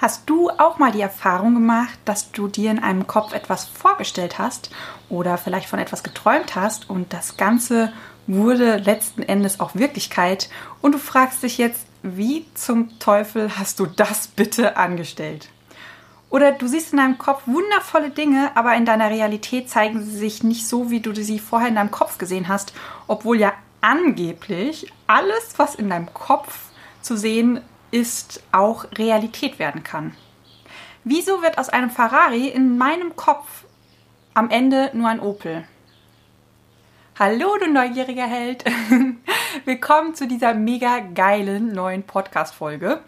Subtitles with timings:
[0.00, 4.38] Hast du auch mal die Erfahrung gemacht, dass du dir in einem Kopf etwas vorgestellt
[4.38, 4.70] hast
[5.10, 7.92] oder vielleicht von etwas geträumt hast und das Ganze
[8.26, 10.48] wurde letzten Endes auch Wirklichkeit
[10.80, 15.50] und du fragst dich jetzt, wie zum Teufel hast du das bitte angestellt?
[16.30, 20.42] Oder du siehst in deinem Kopf wundervolle Dinge, aber in deiner Realität zeigen sie sich
[20.42, 22.72] nicht so, wie du sie vorher in deinem Kopf gesehen hast,
[23.06, 26.70] obwohl ja angeblich alles, was in deinem Kopf
[27.02, 27.60] zu sehen
[27.90, 30.14] ist, auch Realität werden kann.
[31.04, 33.64] Wieso wird aus einem Ferrari in meinem Kopf
[34.34, 35.64] am Ende nur ein Opel?
[37.18, 38.64] Hallo, du neugieriger Held.
[39.64, 43.00] Willkommen zu dieser mega geilen neuen Podcast-Folge.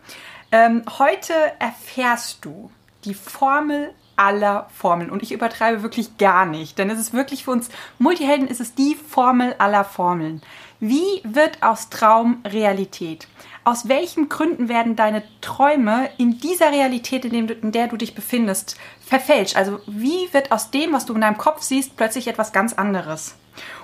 [0.51, 2.71] Ähm, heute erfährst du
[3.05, 5.11] die Formel aller Formeln.
[5.11, 8.75] Und ich übertreibe wirklich gar nicht, denn es ist wirklich für uns Multihelden ist es
[8.75, 10.43] die Formel aller Formeln.
[10.81, 13.29] Wie wird aus Traum Realität?
[13.65, 18.15] Aus welchen Gründen werden deine Träume in dieser Realität, in, dem, in der du dich
[18.15, 19.57] befindest, verfälscht?
[19.57, 23.37] Also wie wird aus dem, was du in deinem Kopf siehst, plötzlich etwas ganz anderes?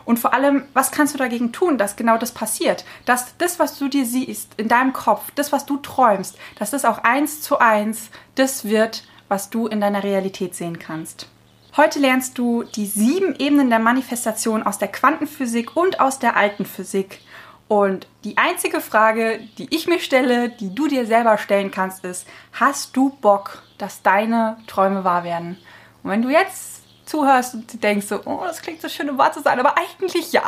[0.04, 2.84] Und vor allem, was kannst du dagegen tun, dass genau das passiert?
[3.04, 6.84] Dass das, was du dir siehst in deinem Kopf, das, was du träumst, dass das
[6.84, 11.28] auch eins zu eins das wird, was du in deiner Realität sehen kannst.
[11.76, 16.64] Heute lernst du die sieben Ebenen der Manifestation aus der Quantenphysik und aus der alten
[16.64, 17.20] Physik.
[17.68, 22.26] Und die einzige Frage, die ich mir stelle, die du dir selber stellen kannst, ist,
[22.52, 25.58] hast du Bock, dass deine Träume wahr werden?
[26.02, 29.32] Und wenn du jetzt zuhörst und denkst so, oh, das klingt so schön, um wahr
[29.32, 30.42] zu sein, aber eigentlich ja.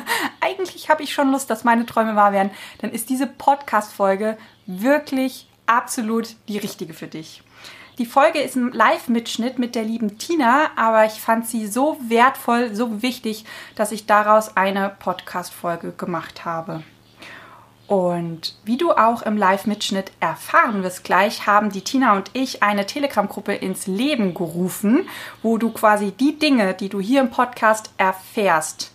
[0.40, 4.36] eigentlich habe ich schon Lust, dass meine Träume wahr werden, dann ist diese Podcast-Folge
[4.66, 7.42] wirklich absolut die richtige für dich.
[7.98, 12.74] Die Folge ist ein Live-Mitschnitt mit der lieben Tina, aber ich fand sie so wertvoll,
[12.74, 13.44] so wichtig,
[13.76, 16.82] dass ich daraus eine Podcast-Folge gemacht habe.
[17.86, 22.86] Und wie du auch im Live-Mitschnitt erfahren wirst gleich, haben die Tina und ich eine
[22.86, 25.08] Telegram-Gruppe ins Leben gerufen,
[25.42, 28.93] wo du quasi die Dinge, die du hier im Podcast erfährst,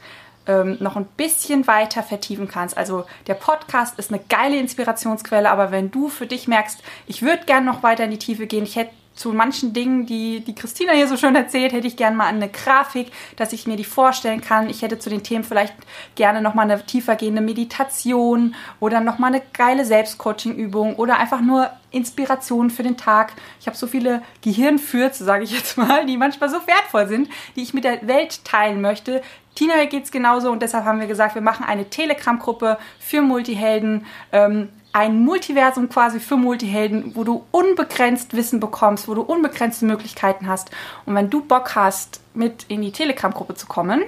[0.50, 2.76] ähm, noch ein bisschen weiter vertiefen kannst.
[2.76, 7.46] Also der Podcast ist eine geile Inspirationsquelle, aber wenn du für dich merkst, ich würde
[7.46, 10.94] gerne noch weiter in die Tiefe gehen, ich hätte zu manchen Dingen, die die Christina
[10.94, 14.40] hier so schön erzählt, hätte ich gerne mal eine Grafik, dass ich mir die vorstellen
[14.40, 14.70] kann.
[14.70, 15.74] Ich hätte zu den Themen vielleicht
[16.16, 21.70] gerne noch mal eine tiefergehende Meditation oder noch mal eine geile Selbstcoaching-Übung oder einfach nur
[21.92, 23.34] Inspiration für den Tag.
[23.60, 27.64] Ich habe so viele Gehirnfürze, sage ich jetzt mal, die manchmal so wertvoll sind, die
[27.64, 29.22] ich mit der Welt teilen möchte.
[29.54, 34.06] Tina geht es genauso und deshalb haben wir gesagt, wir machen eine Telegram-Gruppe für Multihelden.
[34.32, 40.48] Ähm, ein Multiversum quasi für Multihelden, wo du unbegrenzt Wissen bekommst, wo du unbegrenzte Möglichkeiten
[40.48, 40.72] hast.
[41.06, 44.02] Und wenn du Bock hast, mit in die Telegram-Gruppe zu kommen,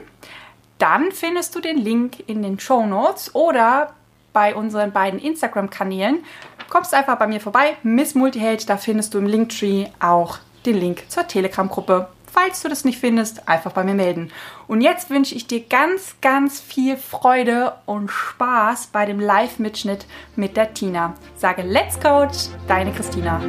[0.79, 3.93] dann findest du den Link in den Show Notes oder
[4.33, 6.25] bei unseren beiden Instagram-Kanälen.
[6.69, 11.03] Kommst einfach bei mir vorbei, Miss Multiheld, da findest du im Linktree auch den Link
[11.09, 12.09] zur Telegram-Gruppe.
[12.33, 14.31] Falls du das nicht findest, einfach bei mir melden.
[14.65, 20.05] Und jetzt wünsche ich dir ganz, ganz viel Freude und Spaß bei dem Live-Mitschnitt
[20.37, 21.15] mit der Tina.
[21.35, 23.41] Sage Let's Coach, deine Christina.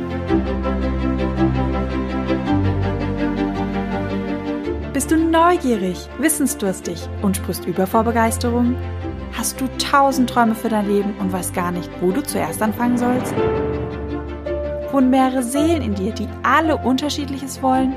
[4.93, 8.77] Bist du neugierig, wissensdurstig und sprichst über vor Begeisterung?
[9.39, 12.99] Hast du tausend Träume für dein Leben und weißt gar nicht, wo du zuerst anfangen
[12.99, 13.33] sollst?
[14.91, 17.97] Wohnen mehrere Seelen in dir, die alle unterschiedliches wollen?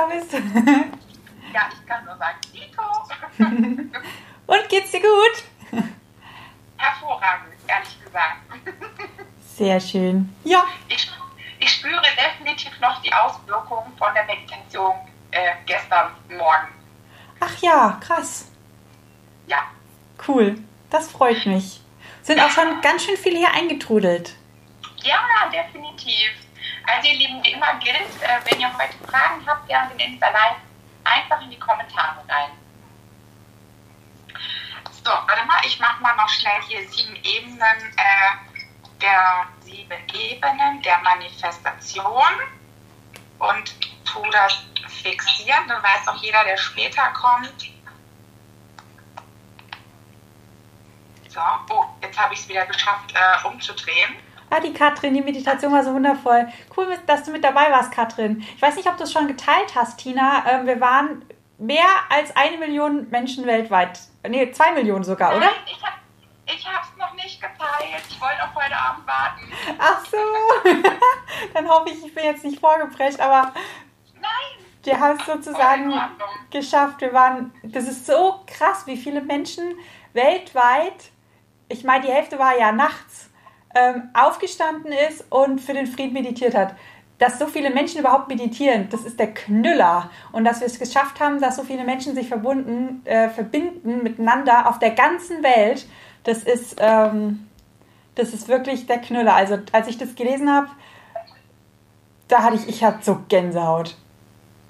[0.00, 0.32] Da bist.
[1.52, 2.82] Ja, ich kann nur sagen, Nico.
[4.46, 5.82] Und geht's dir gut?
[6.76, 8.36] Hervorragend, ehrlich gesagt.
[9.56, 10.32] Sehr schön.
[10.44, 10.64] Ja.
[10.86, 11.10] Ich,
[11.58, 14.94] ich spüre definitiv noch die Auswirkungen von der Meditation
[15.32, 16.68] äh, gestern Morgen.
[17.40, 18.48] Ach ja, krass.
[19.48, 19.64] Ja.
[20.28, 20.56] Cool,
[20.88, 21.80] das freut mich.
[22.22, 24.36] Sind auch schon ganz schön viele hier eingetrudelt.
[25.02, 26.30] Ja, definitiv.
[26.90, 30.56] Also ihr Lieben, wie immer gilt, äh, wenn ihr heute Fragen habt während den Insta-Live,
[31.04, 32.50] einfach in die Kommentare rein.
[35.04, 40.82] So, warte mal, ich mache mal noch schnell hier sieben Ebenen äh, der sieben Ebenen
[40.82, 42.34] der Manifestation
[43.38, 44.64] und tu das
[45.02, 47.70] fixieren, dann weiß auch jeder, der später kommt.
[51.28, 51.40] So,
[51.70, 54.16] oh, jetzt jetzt habe ich es wieder geschafft, äh, umzudrehen.
[54.50, 56.48] Ah, die Katrin, die Meditation war so wundervoll.
[56.76, 58.44] Cool, dass du mit dabei warst, Katrin.
[58.56, 60.44] Ich weiß nicht, ob du es schon geteilt hast, Tina.
[60.48, 61.24] Ähm, wir waren
[61.58, 64.00] mehr als eine Million Menschen weltweit.
[64.28, 65.50] Nee, zwei Millionen sogar, Nein, oder?
[65.66, 65.96] Ich habe
[66.46, 68.02] ich es noch nicht geteilt.
[68.08, 69.52] Ich wollte auf heute Abend warten.
[69.78, 70.16] Ach so.
[71.54, 73.52] Dann hoffe ich, ich bin jetzt nicht vorgeprescht, aber
[74.14, 74.66] Nein.
[74.82, 75.94] wir haben es sozusagen
[76.50, 77.00] geschafft.
[77.00, 79.76] Wir waren, das ist so krass, wie viele Menschen
[80.12, 81.12] weltweit,
[81.68, 83.29] ich meine, die Hälfte war ja nachts,
[83.74, 86.74] ähm, aufgestanden ist und für den Frieden meditiert hat.
[87.18, 90.10] Dass so viele Menschen überhaupt meditieren, das ist der Knüller.
[90.32, 94.68] Und dass wir es geschafft haben, dass so viele Menschen sich verbunden, äh, verbinden miteinander
[94.68, 95.86] auf der ganzen Welt,
[96.24, 97.46] das ist, ähm,
[98.14, 99.34] das ist wirklich der Knüller.
[99.34, 100.68] Also als ich das gelesen habe,
[102.28, 103.96] da hatte ich, ich hatte so Gänsehaut.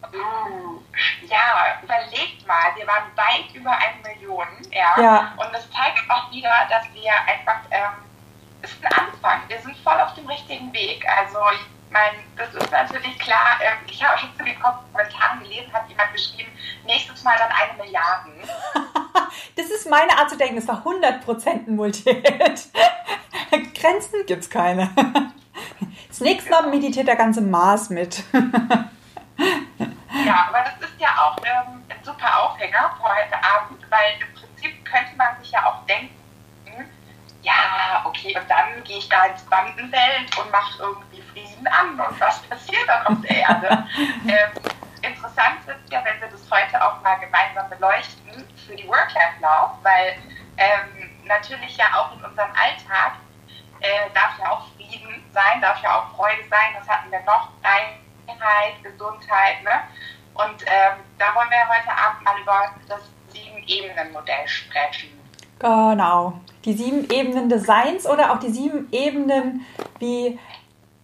[0.02, 0.81] Uh,
[1.26, 5.00] ja, überlegt mal, wir waren weit über eine Million, ja.
[5.00, 5.32] Ja.
[5.37, 8.10] Und das zeigt auch wieder, dass wir einfach, ähm,
[8.62, 11.05] ist ein Anfang, wir sind voll auf dem richtigen Weg.
[11.19, 15.73] Also ich meine, das ist natürlich klar, ähm, ich habe schon zu den Kommentaren gelesen,
[15.73, 16.51] hat jemand geschrieben,
[16.87, 18.31] nächstes Mal dann eine Milliarde.
[19.57, 20.57] Das ist meine Art zu denken.
[20.57, 22.25] Das war 100% ein Multihit.
[23.75, 24.91] Grenzen gibt's keine.
[26.09, 28.25] Das nächste Mal meditiert der ganze Mars mit.
[30.27, 34.35] Ja, aber das ist ja auch ähm, ein super Aufhänger für heute Abend, weil im
[34.35, 36.15] Prinzip könnte man sich ja auch denken,
[37.42, 42.20] ja, okay, und dann gehe ich da ins Bandenwelt und mache irgendwie Frieden an und
[42.20, 43.87] was passiert dann auf der Erde?
[44.28, 44.50] ähm,
[45.02, 50.16] interessant ist ja, wenn wir das heute auch mal gemeinsam beleuchten für die Work-Life-Love, weil
[50.58, 53.14] ähm, natürlich ja auch in unserem Alltag
[53.81, 57.48] äh, darf ja auch Frieden sein, darf ja auch Freude sein, das hatten wir noch,
[57.64, 59.82] Reinheit, Gesundheit, ne?
[60.34, 65.19] Und ähm, da wollen wir heute Abend mal über das Sieben-Ebenen-Modell sprechen.
[65.61, 66.33] Genau.
[66.65, 69.65] Die sieben Ebenen des Seins oder auch die sieben Ebenen
[69.99, 70.39] wie,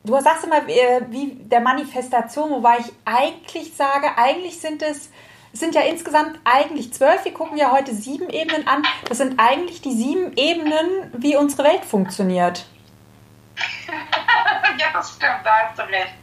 [0.05, 5.11] du sagst immer, äh, wie der Manifestation, wobei ich eigentlich sage, eigentlich sind es,
[5.53, 7.25] es sind ja insgesamt eigentlich zwölf.
[7.25, 8.83] Wir gucken ja heute sieben Ebenen an.
[9.09, 12.67] Das sind eigentlich die sieben Ebenen, wie unsere Welt funktioniert.
[14.79, 16.15] ja, das stimmt, da hast du recht.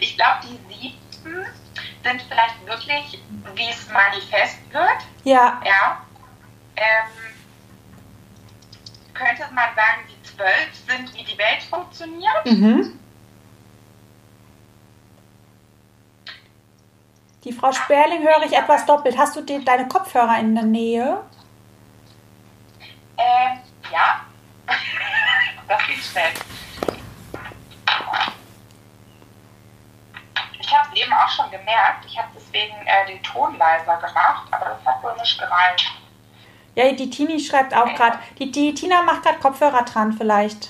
[0.00, 1.46] Ich glaube, die sieben
[2.02, 3.22] sind vielleicht wirklich,
[3.54, 4.98] wie es manifest wird.
[5.24, 6.02] Ja, Ja.
[6.76, 7.37] Ähm,
[9.18, 12.46] könnte man sagen, die zwölf sind, wie die Welt funktioniert.
[12.46, 12.98] Mhm.
[17.44, 19.16] Die Frau Sperling höre ich etwas doppelt.
[19.16, 21.20] Hast du die, deine Kopfhörer in der Nähe?
[23.16, 23.58] Ähm,
[23.92, 24.20] ja.
[25.68, 26.32] das geht schnell.
[30.60, 32.04] Ich habe es eben auch schon gemerkt.
[32.06, 35.92] Ich habe deswegen äh, den Ton leiser gemacht, aber das hat wohl nicht gereicht.
[36.78, 38.20] Ja, die Tini schreibt auch gerade.
[38.38, 40.68] Die, die Tina macht gerade Kopfhörer dran, vielleicht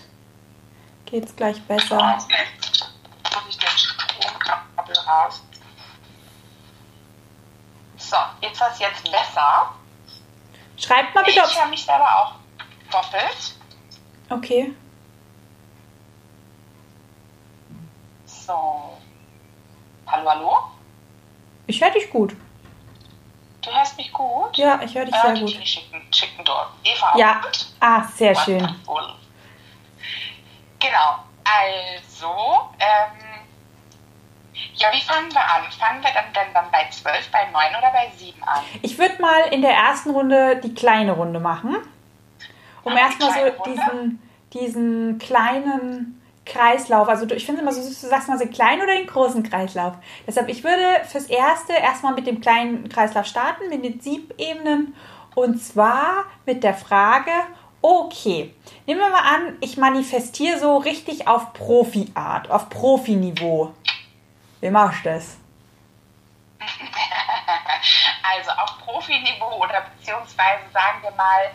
[1.05, 1.99] geht's gleich besser.
[1.99, 2.27] Muss
[3.51, 5.45] ich den Stromkabel raus.
[7.99, 9.75] So, ist das jetzt besser?
[10.79, 12.33] Schreibt mal bitte, Ich höre mich selber auch
[12.91, 13.57] doppelt.
[14.31, 14.75] Okay.
[18.25, 18.97] So.
[20.07, 20.59] Hallo, hallo?
[21.67, 22.35] Ich höre dich gut.
[23.69, 24.57] Du hörst mich gut?
[24.57, 25.51] Ja, ich höre dich Äh, sehr die gut.
[25.51, 26.71] Tini schicken, schicken dort.
[26.85, 27.41] Eva Ja.
[27.43, 27.67] gut?
[27.81, 28.61] Ah, sehr schön.
[28.87, 29.15] Wonderful.
[30.81, 31.19] Genau.
[31.45, 33.45] Also, ähm,
[34.75, 35.63] ja, wie fangen wir an?
[35.79, 38.61] Fangen wir dann, dann, dann bei 12, bei 9 oder bei 7 an?
[38.83, 41.77] Ich würde mal in der ersten Runde die kleine Runde machen.
[42.85, 43.63] Um die erstmal so Runde?
[43.67, 46.18] diesen, diesen kleinen
[46.49, 47.09] Kreislauf.
[47.09, 49.95] Also ich finde immer so du sagst mal so klein oder den großen Kreislauf.
[50.27, 54.95] Deshalb, ich würde fürs Erste erstmal mit dem kleinen Kreislauf starten, mit den Siebebenen.
[55.35, 57.31] Und zwar mit der Frage,
[57.83, 58.55] okay,
[58.87, 63.73] nehmen wir mal an, ich manifestiere so richtig auf Profi-Art, auf Profiniveau.
[64.61, 65.37] Wie machst du das?
[68.31, 71.51] Also auf Profiniveau oder beziehungsweise sagen wir mal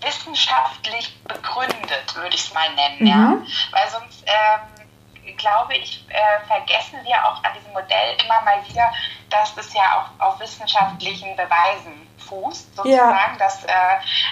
[0.00, 3.06] wissenschaftlich begründet, würde ich es mal nennen.
[3.06, 3.16] Ja?
[3.16, 3.46] Mhm.
[3.72, 8.90] Weil sonst ähm, glaube ich, äh, vergessen wir auch an diesem Modell immer mal wieder,
[9.30, 13.38] dass das ja auch auf wissenschaftlichen Beweisen fußt, sozusagen.
[13.38, 13.72] Dass, äh,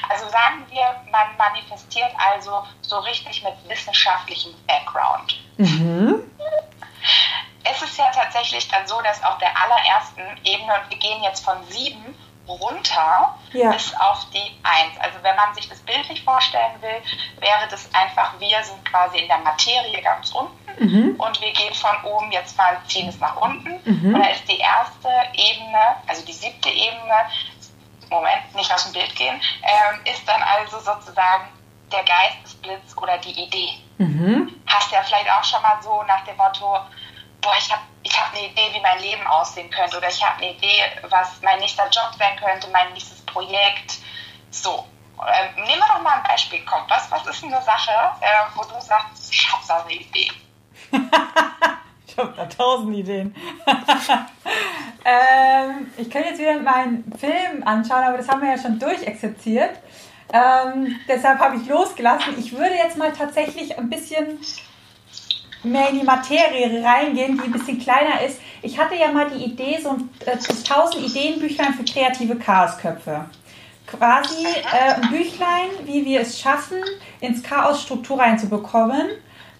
[0.08, 5.38] also sagen wir, man manifestiert also so richtig mit wissenschaftlichem Background.
[5.56, 6.22] Mhm.
[7.64, 11.44] Es ist ja tatsächlich dann so, dass auf der allerersten Ebene, und wir gehen jetzt
[11.44, 12.16] von sieben
[12.48, 13.70] runter Ja.
[13.72, 14.98] bis auf die eins.
[15.00, 17.02] Also wenn man sich das bildlich vorstellen will,
[17.40, 21.14] wäre das einfach, wir sind quasi in der Materie ganz unten Mhm.
[21.18, 23.80] und wir gehen von oben jetzt mal, ziehen es nach unten.
[23.84, 24.14] Mhm.
[24.14, 27.14] Und da ist die erste Ebene, also die siebte Ebene,
[28.10, 31.48] Moment, nicht aus dem Bild gehen, ähm, ist dann also sozusagen
[31.90, 33.70] der Geistesblitz oder die Idee.
[33.98, 34.54] Mhm.
[34.66, 36.78] Hast ja vielleicht auch schon mal so nach dem Motto,
[37.40, 40.36] boah, ich habe ich hab eine Idee, wie mein Leben aussehen könnte oder ich habe
[40.36, 43.98] eine Idee, was mein nächster Job sein könnte, mein nächstes Projekt.
[44.50, 44.86] So,
[45.26, 46.60] äh, nehmen wir doch mal ein Beispiel.
[46.64, 50.30] Komm, was, was ist eine Sache, äh, wo du sagst, ich habe da eine Idee?
[52.06, 53.34] ich habe da tausend Ideen.
[55.04, 59.80] ähm, ich kann jetzt wieder meinen Film anschauen, aber das haben wir ja schon durchexerziert.
[60.32, 62.38] Ähm, deshalb habe ich losgelassen.
[62.38, 64.40] Ich würde jetzt mal tatsächlich ein bisschen
[65.70, 68.40] mehr in die Materie reingehen, die ein bisschen kleiner ist.
[68.62, 73.26] Ich hatte ja mal die Idee, so ein äh, 1000 Ideenbüchlein für kreative Chaosköpfe.
[73.86, 76.78] Quasi äh, ein Büchlein, wie wir es schaffen,
[77.20, 79.10] ins Chaos Struktur reinzubekommen,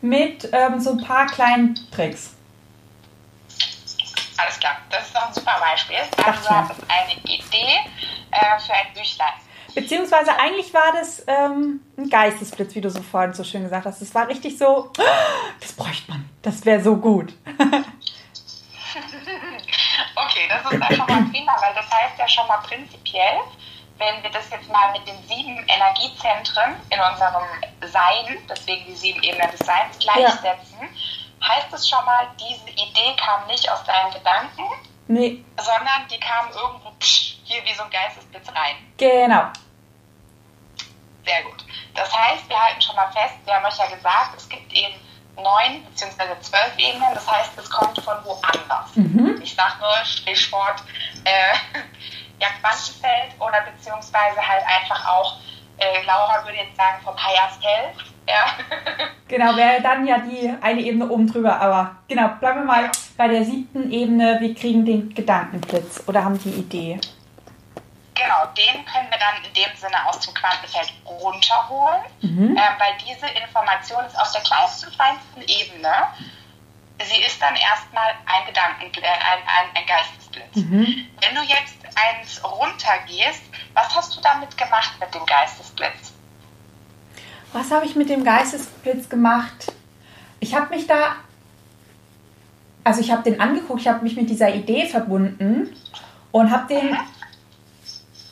[0.00, 2.32] mit ähm, so ein paar kleinen Tricks.
[4.36, 5.96] Alles klar, das ist doch ein super Beispiel.
[6.24, 7.78] Also du hast eine Idee
[8.30, 9.32] äh, für ein Büchlein.
[9.76, 14.00] Beziehungsweise eigentlich war das ähm, ein Geistesblitz, wie du so vorhin so schön gesagt hast.
[14.00, 14.90] Es war richtig so,
[15.60, 17.34] das bräuchte man, das wäre so gut.
[20.16, 23.40] okay, das ist schon mal prima, weil das heißt ja schon mal prinzipiell,
[23.98, 27.44] wenn wir das jetzt mal mit den sieben Energiezentren in unserem
[27.82, 31.48] Sein, deswegen die sieben Ebenen des Seins, gleichsetzen, ja.
[31.48, 34.62] heißt es schon mal, diese Idee kam nicht aus deinen Gedanken,
[35.06, 35.44] nee.
[35.58, 38.76] sondern die kam irgendwo psch, hier wie so ein Geistesblitz rein.
[38.96, 39.50] Genau.
[41.26, 41.64] Sehr gut.
[41.94, 44.94] Das heißt, wir halten schon mal fest, wir haben euch ja gesagt, es gibt eben
[45.34, 46.40] neun bzw.
[46.40, 48.94] zwölf Ebenen, das heißt, es kommt von woanders.
[48.94, 49.40] Mhm.
[49.42, 50.82] Ich sage nur Stichwort
[51.24, 51.78] äh,
[52.40, 55.38] ja, Quantenfeld oder beziehungsweise halt einfach auch,
[55.78, 58.04] äh, Laura würde jetzt sagen, vom Higher Self.
[58.28, 59.06] Ja.
[59.28, 63.26] Genau, wäre dann ja die eine Ebene oben drüber, aber genau, bleiben wir mal bei
[63.26, 67.00] der siebten Ebene, wir kriegen den Gedankenblitz oder haben die Idee.
[68.16, 72.56] Genau, den können wir dann in dem Sinne aus dem Quantenfeld runterholen, mhm.
[72.56, 75.92] ähm, weil diese Information ist auf der kleinsten, feinsten Ebene.
[76.98, 80.56] Sie ist dann erstmal ein Gedanken, äh, ein, ein, ein Geistesblitz.
[80.56, 81.06] Mhm.
[81.20, 83.42] Wenn du jetzt eins runtergehst,
[83.74, 86.12] was hast du damit gemacht mit dem Geistesblitz?
[87.52, 89.72] Was habe ich mit dem Geistesblitz gemacht?
[90.40, 91.16] Ich habe mich da,
[92.82, 95.76] also ich habe den angeguckt, ich habe mich mit dieser Idee verbunden
[96.32, 97.15] und habe den mhm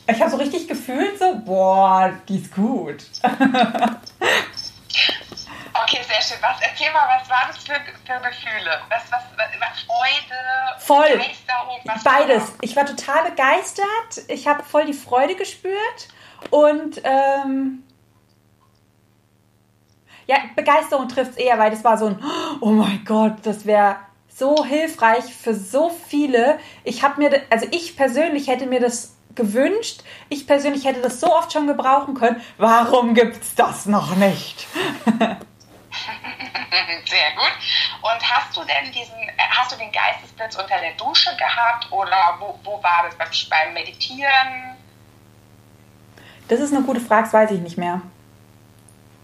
[0.06, 3.04] ich habe so richtig gefühlt, so, boah, die ist gut.
[5.82, 6.38] Okay, sehr schön.
[6.40, 8.80] Was, erzähl mal, was war das für, für Gefühle?
[8.88, 11.18] Was, was, was, Freude, voll.
[11.18, 11.80] Begeisterung?
[11.84, 12.52] Was Beides.
[12.60, 14.28] Ich war total begeistert.
[14.28, 16.08] Ich habe voll die Freude gespürt.
[16.50, 17.82] Und ähm,
[20.26, 22.22] ja, Begeisterung trifft es eher, weil das war so ein,
[22.60, 23.96] oh mein Gott, das wäre
[24.28, 26.58] so hilfreich für so viele.
[26.84, 30.02] Ich habe mir, also ich persönlich hätte mir das gewünscht.
[30.28, 32.42] Ich persönlich hätte das so oft schon gebrauchen können.
[32.58, 34.66] Warum gibt es das noch nicht?
[37.06, 37.52] Sehr gut.
[38.02, 39.14] Und hast du denn diesen,
[39.50, 43.74] hast du den Geistesblitz unter der Dusche gehabt oder wo, wo war das beim, beim
[43.74, 44.76] Meditieren?
[46.48, 48.02] Das ist eine gute Frage, das weiß ich nicht mehr.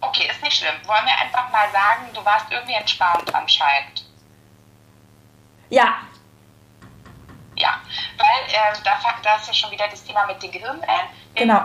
[0.00, 0.74] Okay, ist nicht schlimm.
[0.86, 4.06] Wollen wir einfach mal sagen, du warst irgendwie entspannt anscheinend.
[5.68, 5.98] Ja,
[7.60, 7.80] ja,
[8.16, 11.08] weil äh, da, da ist ja schon wieder das Thema mit den Gehirnwellen.
[11.34, 11.62] Genau.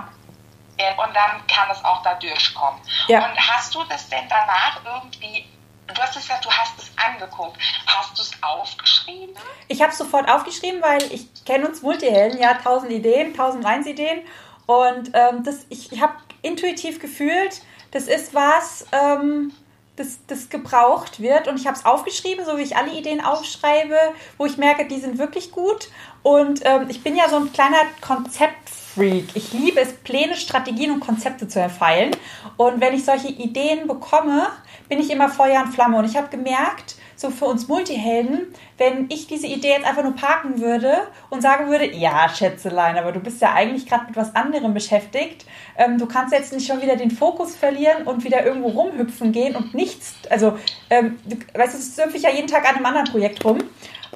[0.97, 2.81] Und dann kann es auch da durchkommen.
[3.07, 3.25] Ja.
[3.25, 5.47] Und hast du das denn danach irgendwie
[5.87, 7.57] Du hast es ja, du hast es angeguckt.
[7.85, 9.35] Hast du es aufgeschrieben?
[9.67, 13.85] Ich habe es sofort aufgeschrieben, weil ich kenne uns Multihelden, ja, tausend Ideen, tausend eins
[13.85, 14.21] Ideen.
[14.65, 17.61] Und ähm, das, ich, ich habe intuitiv gefühlt,
[17.91, 19.53] das ist was, ähm,
[19.95, 21.47] das, das gebraucht wird.
[21.47, 23.97] Und ich habe es aufgeschrieben, so wie ich alle Ideen aufschreibe,
[24.37, 25.89] wo ich merke, die sind wirklich gut.
[26.23, 29.29] Und ähm, ich bin ja so ein kleiner Konzeptfreak.
[29.35, 32.11] Ich liebe es, Pläne, Strategien und Konzepte zu erfeilen.
[32.57, 34.47] Und wenn ich solche Ideen bekomme,
[34.89, 35.97] bin ich immer Feuer und Flamme.
[35.97, 40.15] Und ich habe gemerkt, so für uns Multihelden, wenn ich diese Idee jetzt einfach nur
[40.15, 40.93] parken würde
[41.29, 45.45] und sagen würde, ja, Schätzelein, aber du bist ja eigentlich gerade mit was anderem beschäftigt.
[45.77, 49.55] Ähm, du kannst jetzt nicht schon wieder den Fokus verlieren und wieder irgendwo rumhüpfen gehen
[49.55, 50.13] und nichts.
[50.29, 50.57] Also,
[50.89, 53.59] ähm, du, weißt du, hüpfe ich ja jeden Tag an einem anderen Projekt rum.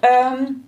[0.02, 0.64] Ähm,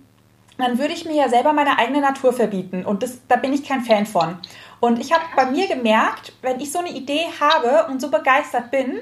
[0.58, 2.84] dann würde ich mir ja selber meine eigene Natur verbieten.
[2.84, 4.38] Und das, da bin ich kein Fan von.
[4.80, 8.70] Und ich habe bei mir gemerkt, wenn ich so eine Idee habe und so begeistert
[8.70, 9.00] bin,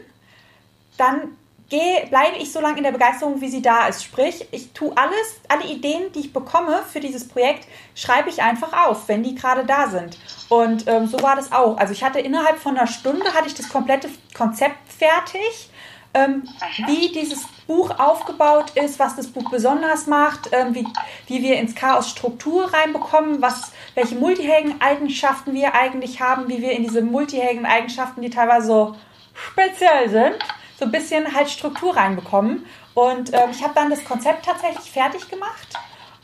[0.96, 1.36] dann
[1.70, 4.04] gehe, bleibe ich so lange in der Begeisterung, wie sie da ist.
[4.04, 8.86] Sprich, ich tue alles, alle Ideen, die ich bekomme für dieses Projekt, schreibe ich einfach
[8.86, 10.18] auf, wenn die gerade da sind.
[10.48, 11.78] Und ähm, so war das auch.
[11.78, 15.70] Also ich hatte innerhalb von einer Stunde hatte ich das komplette Konzept fertig.
[16.12, 16.42] Ähm,
[16.88, 20.84] wie dieses Buch aufgebaut ist, was das Buch besonders macht, ähm, wie,
[21.28, 26.82] wie wir ins Chaos Struktur reinbekommen, was, welche Multihelden-Eigenschaften wir eigentlich haben, wie wir in
[26.82, 28.96] diese Multihelden-Eigenschaften, die teilweise so
[29.32, 30.36] speziell sind,
[30.80, 32.64] so ein bisschen halt Struktur reinbekommen.
[32.94, 35.68] Und ähm, ich habe dann das Konzept tatsächlich fertig gemacht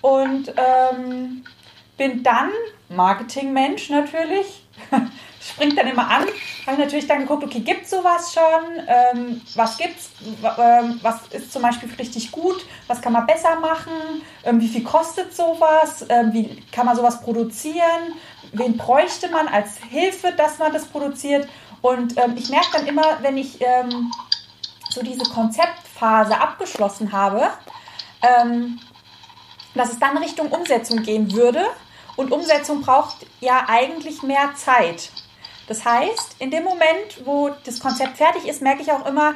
[0.00, 1.44] und ähm,
[1.96, 2.50] bin dann
[2.88, 4.64] Marketingmensch natürlich.
[5.40, 6.22] Springt dann immer an.
[6.22, 8.84] Habe ich natürlich dann geguckt, okay, gibt es sowas schon?
[8.88, 10.10] Ähm, was gibt's?
[10.58, 12.66] Ähm, was ist zum Beispiel richtig gut?
[12.88, 13.92] Was kann man besser machen?
[14.42, 16.04] Ähm, wie viel kostet sowas?
[16.08, 18.14] Ähm, wie kann man sowas produzieren?
[18.52, 21.48] Wen bräuchte man als Hilfe, dass man das produziert?
[21.80, 24.10] Und ähm, ich merke dann immer, wenn ich ähm,
[24.96, 27.50] so diese Konzeptphase abgeschlossen habe,
[29.74, 31.64] dass es dann Richtung Umsetzung gehen würde.
[32.16, 35.10] Und Umsetzung braucht ja eigentlich mehr Zeit.
[35.68, 39.34] Das heißt, in dem Moment, wo das Konzept fertig ist, merke ich auch immer,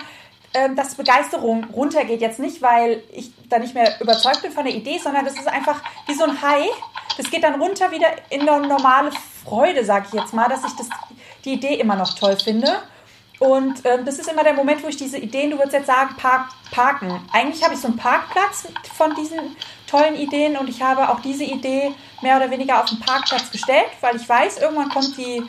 [0.55, 2.21] ähm, dass Begeisterung runtergeht.
[2.21, 5.49] Jetzt nicht, weil ich da nicht mehr überzeugt bin von der Idee, sondern das ist
[5.49, 6.71] einfach wie so ein High.
[7.19, 9.11] Das geht dann runter wieder in eine normale
[9.45, 10.89] Freude, sage ich jetzt mal, dass ich das,
[11.45, 12.81] die Idee immer noch toll finde.
[13.41, 16.15] Und ähm, das ist immer der Moment, wo ich diese Ideen, du würdest jetzt sagen,
[16.17, 17.27] park, parken.
[17.33, 19.57] Eigentlich habe ich so einen Parkplatz von diesen
[19.87, 23.89] tollen Ideen und ich habe auch diese Idee mehr oder weniger auf den Parkplatz gestellt,
[24.03, 25.43] weil ich weiß, irgendwann kommt die,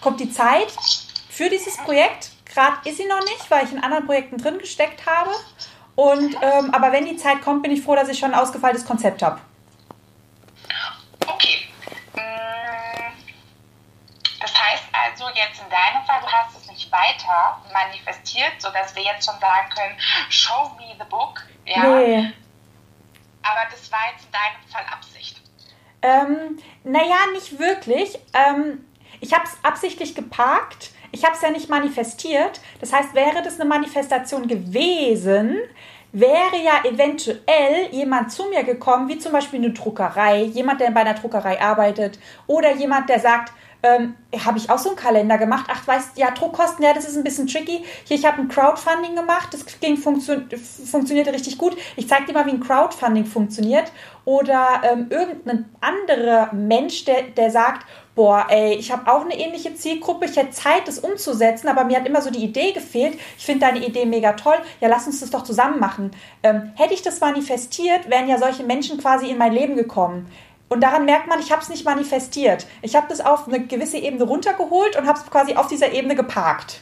[0.00, 0.74] kommt die Zeit
[1.28, 2.30] für dieses Projekt.
[2.46, 5.30] Gerade ist sie noch nicht, weil ich in anderen Projekten drin gesteckt habe.
[5.94, 8.86] Und, ähm, aber wenn die Zeit kommt, bin ich froh, dass ich schon ein ausgefeiltes
[8.86, 9.40] Konzept habe.
[11.26, 11.68] Okay.
[12.14, 13.12] Mm,
[14.40, 19.24] das heißt also jetzt in deinem Fall, du hast nicht weiter manifestiert, sodass wir jetzt
[19.24, 19.96] schon sagen können,
[20.28, 21.42] show me the book.
[21.64, 21.82] Ja.
[21.82, 22.32] Nee.
[23.42, 25.40] Aber das war jetzt in deinem Fall Absicht.
[26.02, 28.18] Ähm, naja, nicht wirklich.
[28.34, 28.84] Ähm,
[29.20, 30.90] ich habe es absichtlich geparkt.
[31.12, 32.60] Ich habe es ja nicht manifestiert.
[32.80, 35.56] Das heißt, wäre das eine Manifestation gewesen,
[36.12, 41.00] wäre ja eventuell jemand zu mir gekommen, wie zum Beispiel eine Druckerei, jemand, der bei
[41.00, 43.52] einer Druckerei arbeitet oder jemand, der sagt,
[43.86, 44.14] ähm,
[44.44, 45.66] habe ich auch so einen Kalender gemacht.
[45.68, 47.84] Ach, weißt ja, Druckkosten, ja, das ist ein bisschen tricky.
[48.04, 50.42] Hier, ich habe ein Crowdfunding gemacht, das ging funktio
[50.90, 51.76] funktionierte richtig gut.
[51.96, 53.92] Ich zeige dir mal, wie ein Crowdfunding funktioniert.
[54.24, 59.74] Oder ähm, irgendein anderer Mensch, der, der sagt, boah, ey, ich habe auch eine ähnliche
[59.74, 63.18] Zielgruppe, ich hätte Zeit, das umzusetzen, aber mir hat immer so die Idee gefehlt.
[63.38, 64.56] Ich finde deine Idee mega toll.
[64.80, 66.10] Ja, lass uns das doch zusammen machen.
[66.42, 70.26] Ähm, hätte ich das manifestiert, wären ja solche Menschen quasi in mein Leben gekommen.
[70.68, 72.66] Und daran merkt man, ich habe es nicht manifestiert.
[72.82, 76.16] Ich habe das auf eine gewisse Ebene runtergeholt und habe es quasi auf dieser Ebene
[76.16, 76.80] geparkt.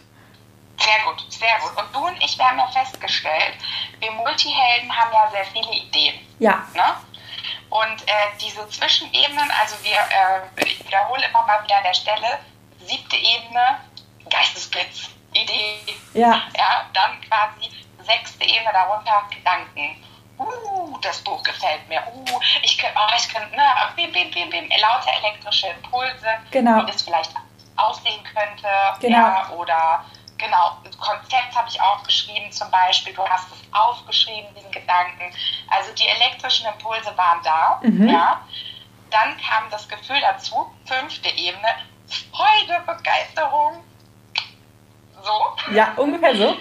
[0.79, 1.77] Sehr gut, sehr gut.
[1.77, 3.55] Und du und ich, wir haben ja festgestellt,
[4.01, 6.15] wir Multihelden haben ja sehr viele Ideen.
[6.39, 6.67] Ja.
[6.75, 6.97] Ne?
[7.71, 12.39] Und äh, diese Zwischenebenen, also wir, äh, ich wiederhole immer mal wieder an der Stelle,
[12.87, 13.81] siebte Ebene,
[14.31, 15.79] Geistesblitz, Idee.
[16.15, 16.43] Ja.
[16.57, 16.87] ja.
[16.95, 17.71] Dann quasi
[18.03, 20.03] sechste Ebene darunter, Gedanken
[20.39, 23.63] uh, das Buch gefällt mir, uh, ich könnte, oh, ich könnte, ne,
[23.97, 26.83] bim, bim, bim, bim, lauter elektrische Impulse, genau.
[26.83, 27.33] wie das vielleicht
[27.77, 28.69] aussehen könnte,
[29.01, 29.17] genau.
[29.17, 30.05] ja, oder
[30.39, 35.35] genau, Konzept habe ich auch geschrieben zum Beispiel, du hast es aufgeschrieben, diesen Gedanken,
[35.71, 38.09] also die elektrischen Impulse waren da, mhm.
[38.09, 38.41] ja,
[39.11, 41.69] dann kam das Gefühl dazu, fünfte Ebene,
[42.33, 43.83] Freude, Begeisterung,
[45.23, 45.73] so.
[45.73, 46.57] Ja, ungefähr so.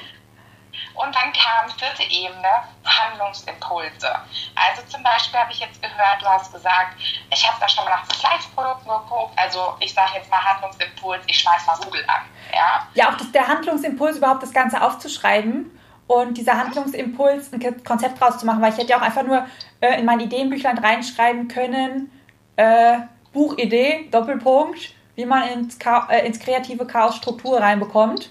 [0.93, 2.47] Und dann kam vierte Ebene,
[2.85, 4.09] Handlungsimpulse.
[4.55, 6.95] Also zum Beispiel habe ich jetzt gehört, du hast gesagt,
[7.31, 9.33] ich habe da schon mal nach Vergleichsprodukten geguckt.
[9.35, 12.21] Also ich sage jetzt mal Handlungsimpuls, ich schmeiß mal Google an.
[12.53, 15.71] Ja, ja auch das, der Handlungsimpuls überhaupt das Ganze aufzuschreiben
[16.07, 19.45] und dieser Handlungsimpuls ein Konzept draus zu machen, weil ich hätte ja auch einfach nur
[19.79, 22.11] äh, in mein Ideenbüchlein reinschreiben können,
[22.55, 22.99] äh,
[23.31, 28.29] Buchidee, Doppelpunkt, wie man ins, Cha äh, ins kreative Chaos Struktur reinbekommt.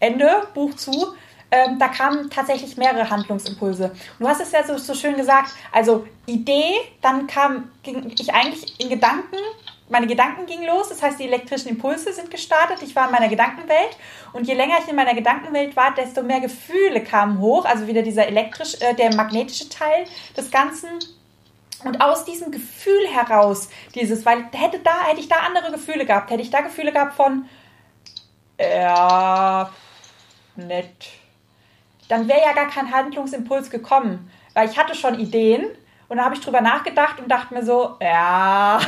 [0.00, 1.14] Ende, Buch zu
[1.50, 3.90] ähm, da kamen tatsächlich mehrere Handlungsimpulse.
[3.90, 8.80] Und du hast es ja so, so schön gesagt, also Idee, dann kam, ich eigentlich
[8.80, 9.36] in Gedanken,
[9.88, 12.78] meine Gedanken gingen los, das heißt, die elektrischen Impulse sind gestartet.
[12.82, 13.96] Ich war in meiner Gedankenwelt
[14.32, 17.64] und je länger ich in meiner Gedankenwelt war, desto mehr Gefühle kamen hoch.
[17.64, 20.90] Also wieder dieser elektrisch, äh, der magnetische Teil des Ganzen.
[21.82, 26.30] Und aus diesem Gefühl heraus, dieses, weil hätte da, hätte ich da andere Gefühle gehabt,
[26.30, 27.46] hätte ich da Gefühle gehabt von,
[28.60, 29.70] ja,
[30.56, 31.08] nett,
[32.10, 34.30] dann wäre ja gar kein Handlungsimpuls gekommen.
[34.52, 35.64] Weil ich hatte schon Ideen
[36.08, 38.80] und da habe ich drüber nachgedacht und dachte mir so, ja,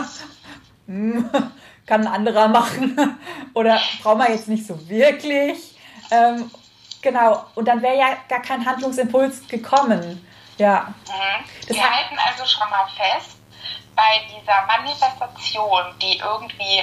[0.86, 1.30] hm,
[1.86, 3.18] kann ein anderer machen
[3.54, 5.78] oder brauchen wir jetzt nicht so wirklich.
[6.10, 6.50] Ähm,
[7.00, 10.26] genau, und dann wäre ja gar kein Handlungsimpuls gekommen.
[10.58, 10.92] Ja.
[11.06, 11.74] Mhm.
[11.74, 13.36] Wir halten also schon mal fest,
[13.94, 16.82] bei dieser Manifestation, die irgendwie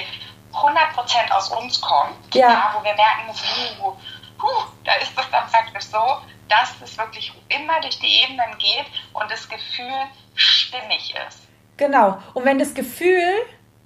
[0.52, 2.48] 100% aus uns kommt, ja.
[2.48, 3.96] ja wo wir merken, so,
[4.38, 8.86] puh, da ist es dann praktisch so, dass es wirklich immer durch die Ebenen geht
[9.12, 9.92] und das Gefühl
[10.34, 11.40] stimmig ist.
[11.76, 12.18] Genau.
[12.34, 13.34] Und wenn das Gefühl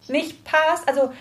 [0.09, 1.13] nicht passt, also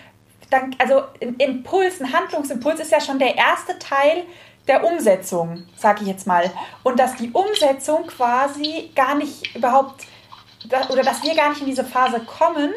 [0.50, 4.26] dann, also ein Impuls, ein Handlungsimpuls ist ja schon der erste Teil
[4.67, 6.52] der Umsetzung, sage ich jetzt mal.
[6.84, 10.06] Und dass die Umsetzung quasi gar nicht überhaupt,
[10.89, 12.74] oder dass wir gar nicht in diese Phase kommen,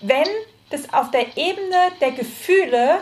[0.00, 0.26] wenn
[0.70, 3.00] das auf der Ebene der Gefühle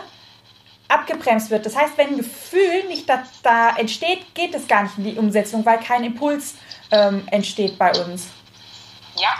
[0.93, 1.65] abgebremst wird.
[1.65, 5.17] Das heißt, wenn ein Gefühl nicht da, da entsteht, geht es gar nicht in die
[5.17, 6.55] Umsetzung, weil kein Impuls
[6.91, 8.29] ähm, entsteht bei uns.
[9.15, 9.33] Ja,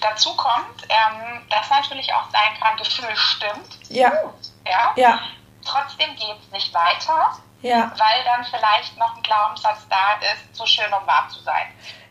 [0.00, 3.78] dazu kommt, ähm, dass natürlich auch sein kann, Gefühl stimmt.
[3.88, 4.12] Ja.
[4.66, 4.92] Ja.
[4.96, 5.20] Ja.
[5.64, 7.92] Trotzdem geht es nicht weiter, Ja.
[7.96, 11.66] weil dann vielleicht noch ein Glaubenssatz da ist, zu schön um wahr zu sein.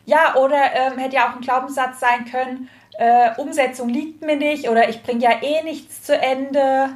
[0.06, 4.68] Ja, oder ähm, hätte ja auch ein Glaubenssatz sein können, äh, Umsetzung liegt mir nicht
[4.70, 6.90] oder ich bringe ja eh nichts zu Ende.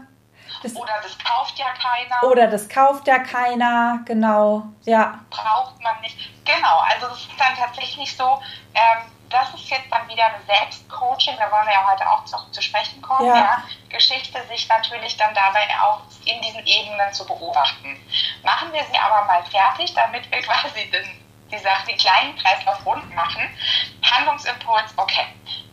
[0.65, 4.63] Das, Oder das kauft ja keiner, oder das kauft ja keiner, genau.
[4.82, 6.17] Ja, braucht man nicht.
[6.43, 8.41] Genau, also das ist dann tatsächlich so,
[8.73, 12.36] ähm, das ist jetzt dann wieder eine Selbstcoaching, da wollen wir ja heute auch zu,
[12.49, 13.36] zu sprechen kommen, Ja.
[13.36, 13.63] ja.
[13.89, 17.95] Geschichte, sich natürlich dann dabei auch in diesen Ebenen zu beobachten.
[18.41, 22.84] Machen wir sie aber mal fertig, damit wir quasi den, die Sache, den kleinen Kreislauf
[22.88, 23.47] rund machen.
[24.01, 25.28] Handlungsimpuls, okay.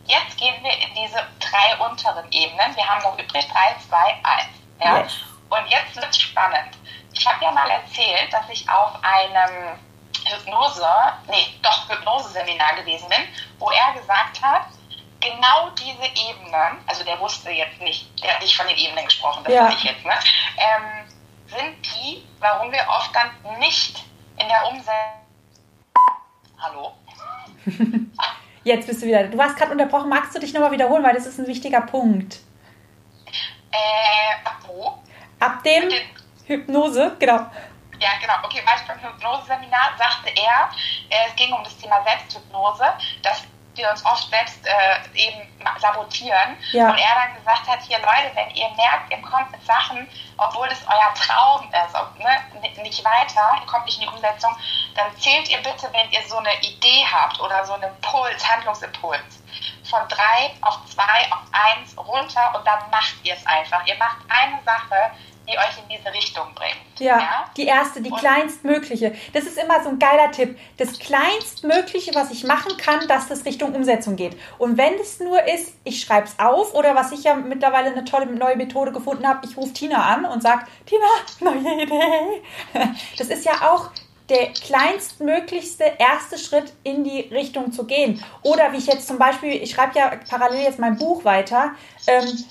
[0.05, 2.76] Jetzt gehen wir in diese drei unteren Ebenen.
[2.76, 4.62] Wir haben noch übrig 3, 2, 1.
[4.85, 5.07] Ja?
[5.49, 6.77] Und jetzt wird es spannend.
[7.12, 9.79] Ich habe ja mal erzählt, dass ich auf einem
[10.25, 10.87] Hypnose,
[11.29, 13.21] nee, doch Hypnose-Seminar gewesen bin,
[13.59, 14.66] wo er gesagt hat,
[15.21, 19.45] genau diese Ebenen, also der wusste jetzt nicht, der hat nicht von den Ebenen gesprochen,
[19.45, 19.64] das Ja.
[19.66, 20.14] weiß ich jetzt, ne?
[20.57, 21.12] ähm,
[21.47, 24.05] sind die, warum wir oft dann nicht
[24.38, 25.23] in der Umsetzung.
[26.59, 26.92] Hallo?
[28.64, 29.25] jetzt bist du wieder.
[29.25, 30.09] Du warst gerade unterbrochen.
[30.09, 32.38] Magst du dich nochmal wiederholen, weil das ist ein wichtiger Punkt.
[33.72, 35.02] Äh, wo?
[35.40, 36.08] Ab dem Den-
[36.46, 37.46] Hypnose, genau.
[37.98, 38.35] Ja, genau.
[38.42, 40.68] Okay, war ich beim Hypnose-Seminar, sagte er,
[41.08, 42.85] äh, es ging um das Thema Selbsthypnose,
[43.22, 43.42] dass
[43.74, 46.56] wir uns oft selbst äh, eben sabotieren.
[46.72, 46.90] Ja.
[46.90, 50.06] Und er dann gesagt hat, hier Leute, wenn ihr merkt, ihr kommt mit Sachen,
[50.37, 54.54] obwohl das euer Traum ist, ob, ne, nicht weiter, ihr kommt nicht in die Umsetzung,
[54.94, 59.41] dann zählt ihr bitte, wenn ihr so eine Idee habt oder so einen Impuls, Handlungsimpuls,
[59.88, 63.87] von drei auf zwei auf eins runter und dann macht ihr es einfach.
[63.87, 65.12] Ihr macht eine Sache,
[65.49, 67.01] die euch in diese Richtung bringt.
[67.01, 69.15] Ja, die erste, die Und- kleinstmögliche.
[69.33, 70.57] Das ist immer so ein geiler Tipp.
[70.79, 74.38] Das kleinstmögliche, was ich machen kann, dass das Richtung Umsetzung geht.
[74.59, 78.05] Und wenn es nur ist, ich schreibe es auf oder was ich ja mittlerweile eine
[78.05, 81.07] tolle neue Methode gefunden habe, ich rufe Tina an und sage, Tina,
[81.41, 82.43] neue Idee.
[83.19, 83.91] Das ist ja auch
[84.28, 88.22] der kleinstmöglichste erste Schritt in die Richtung zu gehen.
[88.42, 91.72] Oder wie ich jetzt zum Beispiel, ich schreibe ja parallel jetzt mein Buch weiter.
[92.06, 92.44] Ähm,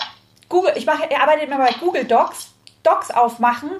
[0.49, 2.49] Google, ich mache, arbeite immer bei Google Docs,
[2.83, 3.71] Docs aufmachen,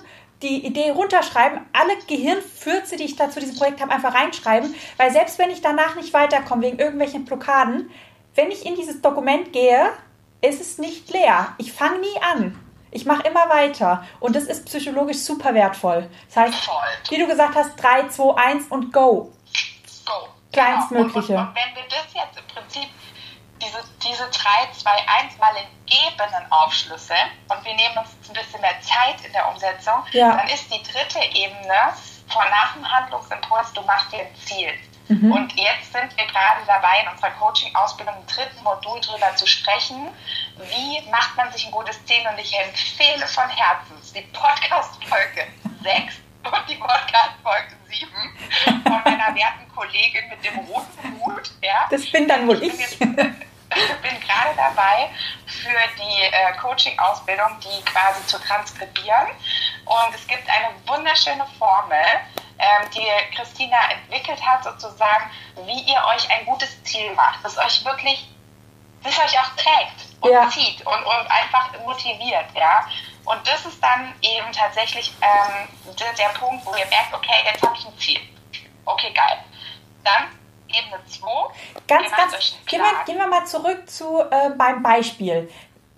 [0.41, 5.11] die Idee runterschreiben, alle Gehirnfürze, die ich da zu diesem Projekt habe, einfach reinschreiben, weil
[5.11, 7.91] selbst wenn ich danach nicht weiterkomme wegen irgendwelchen Blockaden,
[8.35, 9.91] wenn ich in dieses Dokument gehe,
[10.41, 11.53] ist es nicht leer.
[11.57, 12.57] Ich fange nie an.
[12.91, 16.09] Ich mache immer weiter und das ist psychologisch super wertvoll.
[16.27, 16.69] Das heißt,
[17.09, 19.31] wie du gesagt hast, 3, 2, 1 und go.
[20.05, 20.27] Go.
[20.51, 21.27] Kleinstmögliche.
[21.33, 21.41] Genau.
[21.41, 22.89] Und, und, und wenn wir das jetzt im Prinzip,
[23.61, 24.29] diese, diese 3,
[24.77, 29.31] 2, 1 mal in Ebenen aufschlüsseln und wir nehmen uns ein bisschen mehr Zeit in
[29.31, 30.35] der Umsetzung, Ja.
[30.35, 31.93] dann ist die dritte Ebene
[32.27, 34.71] von nach dem Handlungsimpuls, du machst dir ein Ziel.
[35.07, 35.31] Mhm.
[35.31, 40.07] Und jetzt sind wir gerade dabei, in unserer Coaching-Ausbildung im dritten Modul drüber zu sprechen,
[40.57, 42.23] wie macht man sich ein gutes Ziel.
[42.31, 45.47] Und ich empfehle von Herzen die Podcast-Folge
[45.83, 51.51] 6 und die Podcast-Folge 7 von meiner werten Kollegin mit dem roten Hut.
[51.61, 51.87] Ja.
[51.89, 52.99] Das bin dann wohl Ich ich.
[52.99, 55.09] bin, bin gerade dabei,
[55.45, 59.27] für die äh, Coaching-Ausbildung die quasi zu transkribieren.
[59.85, 62.05] Und es gibt eine wunderschöne Formel,
[62.61, 65.31] ähm, die Christina entwickelt hat, sozusagen,
[65.65, 68.27] wie ihr euch ein gutes Ziel macht, das euch wirklich,
[69.03, 70.47] das euch auch trägt und Ja.
[70.49, 72.85] zieht und, und einfach motiviert, ja.
[73.25, 75.67] Und das ist dann eben tatsächlich ähm,
[75.99, 78.19] der, der Punkt, wo ihr merkt, okay, jetzt habe ich ein Ziel.
[78.85, 79.43] Okay, geil.
[80.03, 80.27] Dann
[80.73, 81.27] Ebene 2.
[81.87, 85.51] Ganz, ganz, gehen wir, gehen wir mal zurück zu äh, beim Beispiel.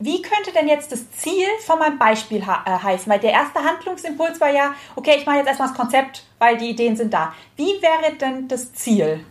[0.06, 3.10] Wie könnte denn jetzt das Ziel von meinem Beispiel äh, heißen?
[3.10, 6.72] Weil der erste Handlungsimpuls war ja, okay, ich mache jetzt erstmal das Konzept, weil die
[6.72, 7.34] Ideen sind da.
[7.56, 9.26] Wie wäre denn das Ziel?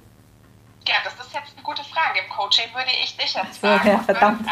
[0.88, 2.20] Ja, das ist jetzt eine gute Frage.
[2.20, 3.86] Im Coaching würde ich dich jetzt fragen.
[3.88, 4.46] ja, verdammt.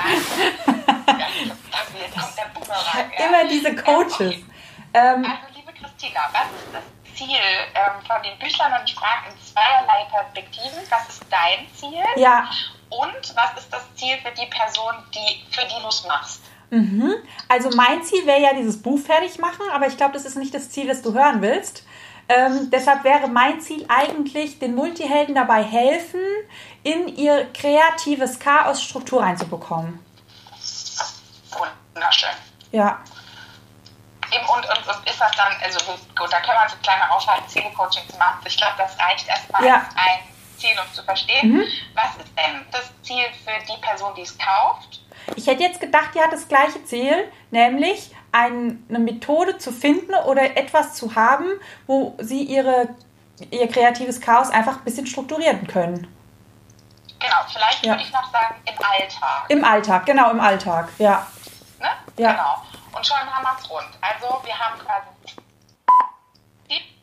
[1.10, 3.10] Ja, das, jetzt kommt der Boomerang.
[3.18, 3.26] ja.
[3.26, 4.14] Immer diese Coaches.
[4.20, 4.44] Okay.
[4.94, 6.82] Ähm, Also, liebe Christina, was ist das
[7.20, 7.36] Ziel
[7.74, 8.72] ähm, von den Büchern?
[8.72, 10.78] Und ich frage in zweierlei Perspektiven.
[10.88, 12.04] Was ist dein Ziel?
[12.16, 12.48] ja,
[12.88, 16.40] Und was ist das Ziel für die Person, die, für die du es machst?
[16.70, 17.14] mhm.
[17.48, 20.54] also mein Ziel wäre ja dieses Buch fertig machen, aber ich glaube, das ist nicht
[20.54, 21.84] das Ziel, das du hören willst.
[22.28, 26.20] Ähm, deshalb wäre mein Ziel eigentlich, den Multihelden dabei helfen,
[26.84, 29.98] in ihr kreatives Chaos Struktur reinzubekommen.
[31.92, 32.30] Wunderschön.
[32.70, 33.02] Ja.
[34.32, 35.78] Eben, und, und, und ist das dann, also
[36.18, 38.40] gut, da können wir so kleine Aufhalten, Ziele-Coachings machen.
[38.46, 39.74] Ich glaube, das reicht erstmal Ja.
[39.76, 40.18] als ein
[40.58, 41.52] Ziel, um zu verstehen.
[41.52, 41.64] Mhm.
[41.94, 45.00] Was ist denn das Ziel für die Person, die es kauft?
[45.36, 50.14] Ich hätte jetzt gedacht, die hat das gleiche Ziel, nämlich ein, eine Methode zu finden
[50.14, 51.46] oder etwas zu haben,
[51.86, 52.88] wo sie ihre,
[53.50, 56.06] ihr kreatives Chaos einfach ein bisschen strukturieren können.
[57.18, 57.92] Genau, vielleicht Ja.
[57.92, 59.44] würde ich noch sagen, im Alltag.
[59.48, 61.26] Im Alltag, genau, im Alltag, ja.
[61.78, 61.88] Ne?
[62.16, 62.32] Ja.
[62.32, 62.62] Genau.
[62.92, 63.88] Und schon haben wir es rund.
[64.00, 65.06] Also, wir haben quasi.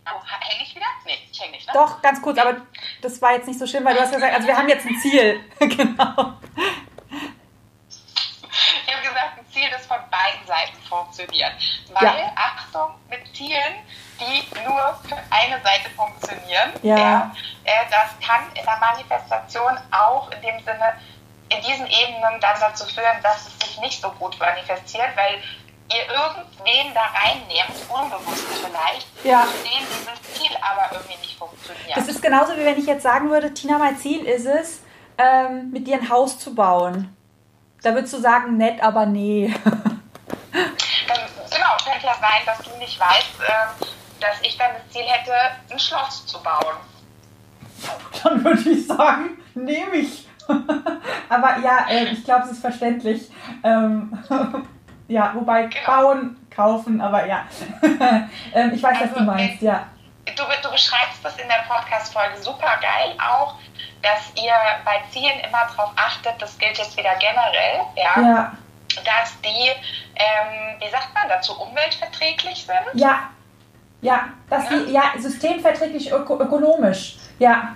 [0.09, 0.85] Oh, hänge ich wieder?
[1.05, 1.73] Nee, ich hänge nicht, ne?
[1.73, 2.61] Doch, ganz kurz, aber
[3.01, 4.95] das war jetzt nicht so schlimm, weil du hast gesagt, also wir haben jetzt ein
[5.01, 5.41] Ziel.
[5.59, 6.33] genau.
[8.85, 11.51] Ich habe gesagt, ein Ziel, das von beiden Seiten funktioniert.
[11.91, 12.31] Weil, Ja.
[12.35, 13.75] Achtung, mit Zielen,
[14.19, 17.35] die nur für eine Seite funktionieren, Ja.
[17.65, 20.93] äh, das kann in der Manifestation auch in dem Sinne,
[21.49, 25.41] in diesen Ebenen dann dazu führen, dass es sich nicht so gut manifestiert, weil
[25.89, 29.41] ihr irgendwen da reinnehmt, unbewusst vielleicht, Ja.
[29.43, 31.95] für den dieses Ziel aber irgendwie nicht funktioniert.
[31.97, 34.81] Das ist genauso, wie wenn ich jetzt sagen würde, Tina, mein Ziel ist es,
[35.17, 37.15] ähm, mit dir ein Haus zu bauen.
[37.83, 39.53] Da würdest du sagen, nett, aber nee.
[40.53, 41.15] Ähm,
[41.51, 43.87] genau, könnte ja sein, dass du nicht weißt, ähm,
[44.19, 45.31] dass ich dann das Ziel hätte,
[45.71, 46.75] ein Schloss zu bauen.
[48.23, 50.27] Dann würde ich sagen, nehme ich.
[51.29, 53.29] aber ja, äh, ich glaube, es ist verständlich.
[53.63, 54.17] Ähm,
[55.07, 55.85] ja, wobei Genau.
[55.85, 57.45] bauen, kaufen, aber ja.
[58.53, 59.85] ähm, ich weiß, was du Also, meinst, ja.
[60.25, 63.55] Du, du beschreibst das in der Podcast-Folge super geil auch,
[64.01, 68.51] dass ihr bei Zielen immer darauf achtet, das gilt jetzt wieder generell, ja, Ja,
[69.05, 69.69] dass die,
[70.15, 72.99] ähm, wie sagt man dazu, umweltverträglich sind.
[73.01, 73.29] ja,
[74.01, 77.15] ja, dass die, ja, systemverträglich, öko ökonomisch.
[77.39, 77.75] Ja,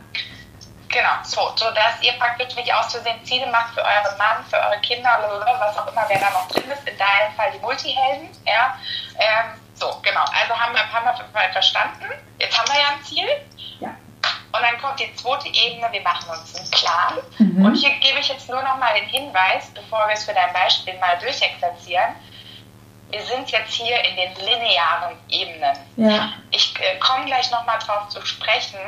[0.91, 4.57] Genau, so, so dass ihr praktisch nicht aus Versehen Ziele macht für euren Mann, für
[4.57, 7.59] eure Kinder, blablabla, was auch immer, wer da noch drin ist, in deinem Fall die
[7.59, 8.77] Multihelden, ja.
[9.17, 12.05] Ähm, so, genau, also haben wir, haben wir verstanden.
[12.39, 13.27] Jetzt haben wir ja ein Ziel.
[13.79, 13.89] ja.
[14.53, 17.13] Und dann kommt die zweite Ebene, wir machen uns einen Plan.
[17.37, 17.65] Mhm.
[17.65, 20.51] Und hier gebe ich jetzt nur noch mal den Hinweis, bevor wir es für dein
[20.53, 22.15] Beispiel mal durchexerzieren.
[23.09, 25.77] Wir sind jetzt hier in den linearen Ebenen.
[25.95, 26.33] Ja.
[26.51, 28.79] Ich äh, komme gleich noch mal drauf zu sprechen,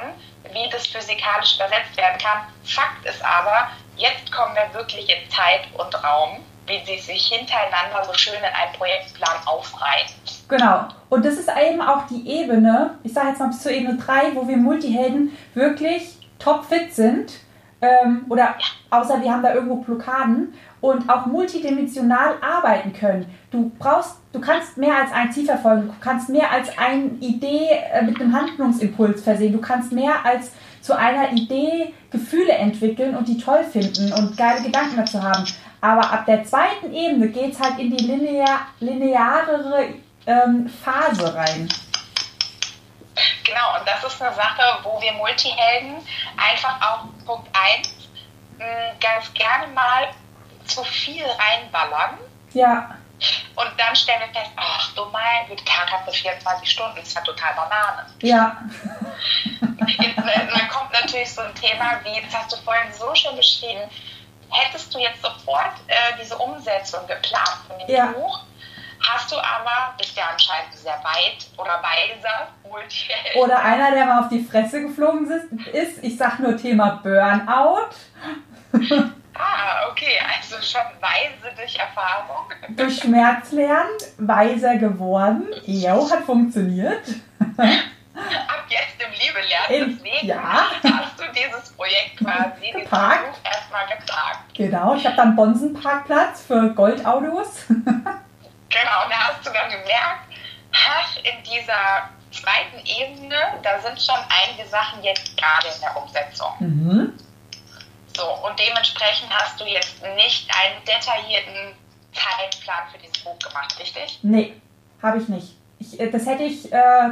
[0.51, 2.47] wie das physikalisch übersetzt werden kann.
[2.63, 8.03] Fakt ist aber, jetzt kommen wir wirklich in Zeit und Raum, wie sie sich hintereinander
[8.05, 10.09] so schön in einem Projektplan aufreihen.
[10.47, 10.85] Genau.
[11.09, 14.35] Und das ist eben auch die Ebene, ich sage jetzt mal bis zur Ebene 3,
[14.35, 17.33] wo wir Multihelden wirklich topfit sind.
[17.81, 18.55] Ähm, oder
[18.89, 23.33] außer wir haben da irgendwo Blockaden und auch multidimensional arbeiten können.
[23.51, 27.69] Du brauchst, du kannst mehr als ein Ziel verfolgen, du kannst mehr als eine Idee
[27.93, 33.27] äh, mit einem Handlungsimpuls versehen, du kannst mehr als zu einer Idee Gefühle entwickeln und
[33.27, 35.45] die toll finden und geile Gedanken dazu haben.
[35.79, 41.69] Aber ab der zweiten Ebene geht es halt in die linear, linearere ähm, Phase rein.
[43.43, 45.95] Genau, und das ist eine Sache, wo wir Multihelden
[46.37, 48.03] einfach auch Punkt 1
[48.99, 50.07] ganz gerne mal
[50.65, 52.17] zu viel reinballern.
[52.53, 52.95] Ja,
[53.55, 57.21] Und dann stellen wir fest, ach du mein, Tag hat nur 24 Stunden, ist ja
[57.21, 58.05] total Banane.
[58.21, 58.57] ja,
[59.99, 63.35] Jetzt, äh, dann kommt natürlich so ein Thema wie, das hast du vorhin so schön
[63.35, 63.81] beschrieben,
[64.49, 68.07] hättest du jetzt sofort äh, diese Umsetzung geplant von dem Ja.
[68.07, 68.41] Buch,
[69.07, 73.35] hast du aber, bist ja anscheinend sehr weit oder weiser, Multiheld.
[73.35, 77.89] Oder einer, der mal auf die Fresse geflogen ist, ist ich sag nur Thema Burnout,
[79.35, 82.45] Ah, okay, also schon weise durch Erfahrung.
[82.69, 85.47] durch Schmerz lernen, weiser geworden.
[85.65, 87.07] Jo, hat funktioniert.
[87.57, 90.69] Ab jetzt im Liebe lernen, deswegen ja.
[90.83, 93.39] hast du dieses Projekt quasi, Geparkt.
[93.43, 94.53] Erstmal geparkt.
[94.53, 97.65] Genau, ich habe dann Bonsenparkplatz für Goldautos.
[97.67, 100.29] Genau, und da hast du dann gemerkt,
[100.71, 106.53] ach, in dieser zweiten Ebene, da sind schon einige Sachen jetzt gerade in der Umsetzung.
[106.59, 107.13] Mhm.
[108.15, 111.75] So, und dementsprechend hast du jetzt nicht einen detaillierten
[112.13, 114.19] Zeitplan für dieses Buch gemacht, richtig?
[114.21, 114.53] Nee,
[115.01, 115.55] habe ich nicht.
[115.79, 117.09] Ich, äh, das hätte ich, äh,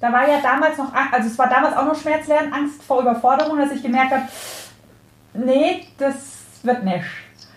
[0.00, 3.58] da war ja damals noch, also es war damals auch noch Schmerzlernen, Angst vor Überforderung,
[3.58, 4.28] dass ich gemerkt habe,
[5.34, 6.14] nee, das
[6.62, 7.06] wird nicht.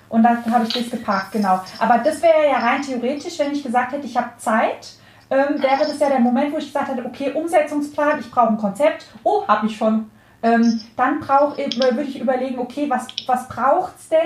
[0.08, 1.60] Und dann habe ich das geparkt, genau.
[1.80, 4.94] Aber das wäre ja rein theoretisch, wenn ich gesagt hätte, ich habe Zeit,
[5.30, 8.58] ähm, wäre das ja der Moment, wo ich gesagt hätte, okay, Umsetzungsplan, ich brauche ein
[8.58, 9.08] Konzept.
[9.24, 10.10] Oh, habe ich schon.
[10.46, 14.20] Ähm, dann äh, würde ich überlegen, okay, was, was braucht es denn?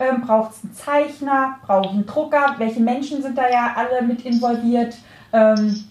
[0.00, 1.58] Ähm, braucht es einen Zeichner?
[1.64, 2.56] Brauche ich einen Drucker?
[2.58, 4.96] Welche Menschen sind da ja alle mit involviert?
[5.32, 5.84] Ähm,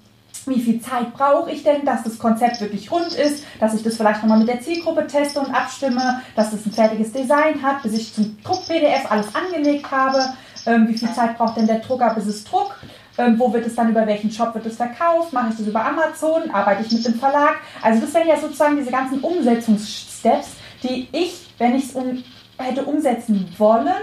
[0.46, 3.96] wie viel Zeit brauche ich denn, dass das Konzept wirklich rund ist, dass ich das
[3.96, 7.94] vielleicht nochmal mit der Zielgruppe teste und abstimme, dass es ein fertiges Design hat, bis
[7.94, 10.34] ich zum Druck-PDF alles angelegt habe,
[10.66, 12.76] ähm, wie viel Zeit braucht denn der Drucker, bis es druckt,
[13.20, 15.34] Ähm, wo wird es dann, über welchen Shop wird es verkauft?
[15.34, 16.50] Mache ich das über Amazon?
[16.52, 17.58] Arbeite ich mit dem Verlag?
[17.82, 20.52] Also das wären ja sozusagen diese ganzen Umsetzungssteps,
[20.82, 22.24] die ich, wenn ich es um,
[22.58, 23.94] hätte umsetzen wollen,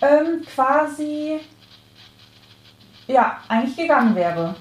[0.00, 1.40] ähm, quasi
[3.08, 4.54] ja, eigentlich gegangen wäre.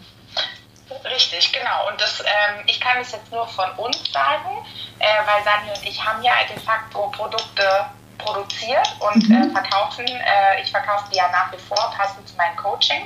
[1.05, 1.89] Richtig, genau.
[1.91, 4.65] Und das, ähm, ich kann es jetzt nur von uns sagen,
[4.97, 7.63] äh, weil Sani und ich haben ja de facto Produkte
[8.17, 9.49] produziert und mhm.
[9.49, 10.05] äh, verkaufen.
[10.05, 13.03] Äh, ich verkaufe die ja nach wie vor, passend zu meinem Coaching.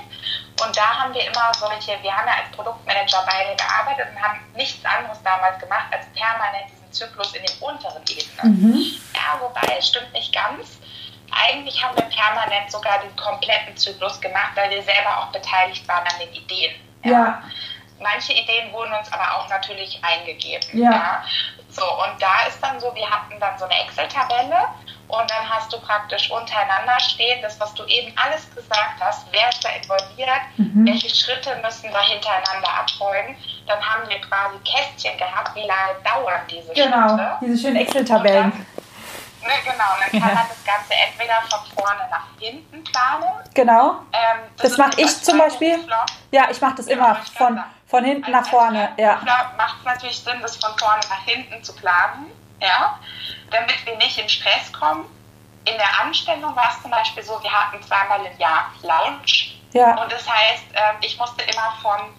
[0.61, 4.39] Und da haben wir immer solche, wir haben ja als Produktmanager beide gearbeitet und haben
[4.55, 8.61] nichts anderes damals gemacht, als permanent diesen Zyklus in den unteren Ebenen.
[8.61, 8.83] Mhm.
[9.13, 10.79] Ja, wobei, stimmt nicht ganz.
[11.31, 16.07] Eigentlich haben wir permanent sogar den kompletten Zyklus gemacht, weil wir selber auch beteiligt waren
[16.07, 16.75] an den Ideen.
[17.03, 17.11] ja.
[17.11, 17.43] ja.
[17.99, 20.67] Manche Ideen wurden uns aber auch natürlich eingegeben.
[20.73, 20.91] Ja.
[20.91, 21.23] ja.
[21.69, 24.67] So, und da ist dann so, wir hatten dann so eine Excel-Tabelle
[25.07, 29.49] und dann hast du praktisch untereinander stehen, das, was du eben alles gesagt hast, wer
[29.49, 30.85] ist da involviert, mhm.
[30.85, 33.37] welche Schritte müssen wir hintereinander abfolgen.
[33.67, 37.15] Dann haben wir quasi Kästchen gehabt, wie lange dauern diese genau, Schritte.
[37.15, 38.65] Genau, diese schönen Excel-Tabellen.
[39.47, 40.35] Ne, genau, und dann kann ja.
[40.35, 43.29] man das Ganze entweder von vorne nach hinten planen.
[43.53, 43.91] Genau.
[44.11, 45.77] Ähm, das, das mache ich zum Beispiel.
[46.31, 48.89] Ja, ich mache das immer von, von hinten nach vorne.
[48.97, 49.21] Ja.
[49.55, 52.25] macht es natürlich Sinn, das von vorne nach hinten zu planen,
[52.61, 52.99] ja,
[53.51, 55.05] damit wir nicht in Stress kommen.
[55.65, 59.57] In der Anstellung war es zum Beispiel so, wir hatten zweimal im Jahr Lounge.
[59.73, 60.01] Ja.
[60.01, 62.13] Und das heißt, ähm, ich musste immer von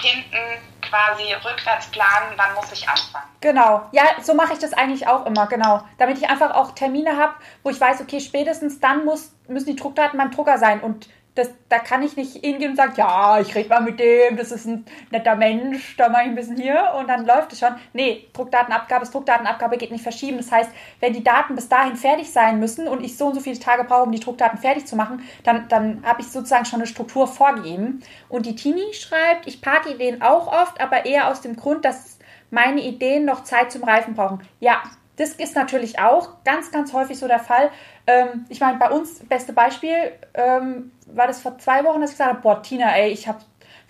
[0.00, 3.28] hinten quasi rückwärts planen, wann muss ich anfangen.
[3.40, 5.82] Genau, ja, so mache ich das eigentlich auch immer, genau.
[5.98, 9.76] Damit ich einfach auch Termine habe, wo ich weiß, okay, spätestens dann muss, müssen die
[9.76, 10.80] Druckdaten beim Drucker sein.
[10.80, 14.36] Und das, da kann ich nicht hingehen und sagen, ja, ich rede mal mit dem,
[14.36, 17.60] das ist ein netter Mensch, da mache ich ein bisschen hier und dann läuft es
[17.60, 17.74] schon.
[17.94, 20.36] Nee, Druckdatenabgabe ist Druckdatenabgabe, geht nicht verschieben.
[20.36, 23.40] Das heißt, wenn die Daten bis dahin fertig sein müssen und ich so und so
[23.40, 26.80] viele Tage brauche, um die Druckdaten fertig zu machen, dann, dann habe ich sozusagen schon
[26.80, 28.02] eine Struktur vorgegeben.
[28.28, 32.18] Und die Tini schreibt, ich parke Ideen auch oft, aber eher aus dem Grund, dass
[32.50, 34.46] meine Ideen noch Zeit zum Reifen brauchen.
[34.60, 34.82] Ja,
[35.16, 37.70] das ist natürlich auch ganz, ganz häufig so der Fall.
[38.06, 42.16] Ähm, ich meine, bei uns, beste Beispiel, ähm, war das vor zwei Wochen, dass ich
[42.16, 43.40] gesagt habe, boah, Tina, ey, ich habe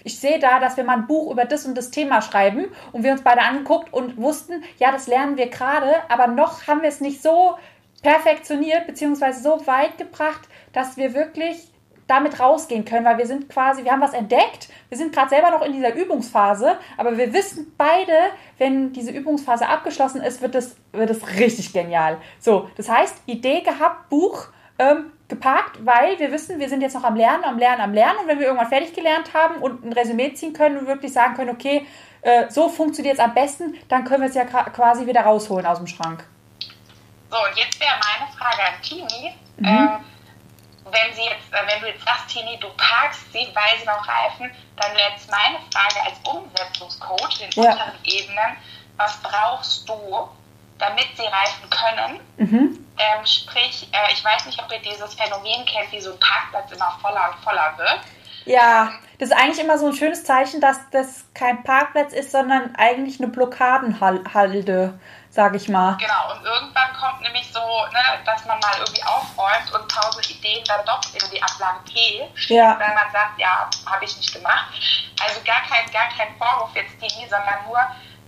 [0.04, 3.04] ich sehe da, dass wir mal ein Buch über das und das Thema schreiben und
[3.04, 6.88] wir uns beide angeguckt und wussten, ja, das lernen wir gerade, aber noch haben wir
[6.88, 7.56] es nicht so
[8.02, 11.71] perfektioniert beziehungsweise so weit gebracht, dass wir wirklich
[12.12, 15.50] damit rausgehen können, weil wir sind quasi, wir haben was entdeckt, wir sind gerade selber
[15.50, 18.12] noch in dieser Übungsphase, aber wir wissen beide,
[18.58, 22.18] wenn diese Übungsphase abgeschlossen ist, wird es wird richtig genial.
[22.38, 24.48] So, das heißt, Idee gehabt, Buch
[24.78, 28.18] ähm, geparkt, weil wir wissen, wir sind jetzt noch am Lernen, am Lernen, am Lernen
[28.20, 31.34] und wenn wir irgendwann fertig gelernt haben und ein Resümee ziehen können und wirklich sagen
[31.34, 31.86] können, okay,
[32.20, 35.78] äh, so funktioniert es am besten, dann können wir es ja quasi wieder rausholen aus
[35.78, 36.24] dem Schrank.
[37.30, 39.32] So, und jetzt wäre meine Frage an Tini.
[39.56, 39.66] Mhm.
[39.66, 40.04] Ähm,
[40.92, 44.06] wenn, sie jetzt, äh, wenn du jetzt sagst, Tini, du parkst sie, weil sie noch
[44.06, 47.70] reifen, dann wäre jetzt meine Frage als Umsetzungscoach in ja.
[47.70, 48.56] unteren Ebenen,
[48.96, 50.28] was brauchst du,
[50.78, 52.20] damit sie reifen können?
[52.36, 52.86] Mhm.
[52.98, 56.70] Ähm, sprich, äh, ich weiß nicht, ob ihr dieses Phänomen kennt, wie so ein Parkplatz
[56.72, 58.00] immer voller und voller wird.
[58.44, 62.74] Ja, das ist eigentlich immer so ein schönes Zeichen, dass das kein Parkplatz ist, sondern
[62.76, 64.98] eigentlich eine Blockadenhalde
[65.32, 65.96] sage ich mal.
[65.96, 69.88] Genau, und irgendwann kommt nämlich so, ne, dass man mal irgendwie aufräumt und
[70.62, 72.78] Ideen dann doch in die Ablage P ja.
[72.78, 74.72] weil man sagt, ja, habe ich nicht gemacht.
[75.24, 77.80] Also gar kein, gar kein Vorwurf jetzt Dini, sondern nur,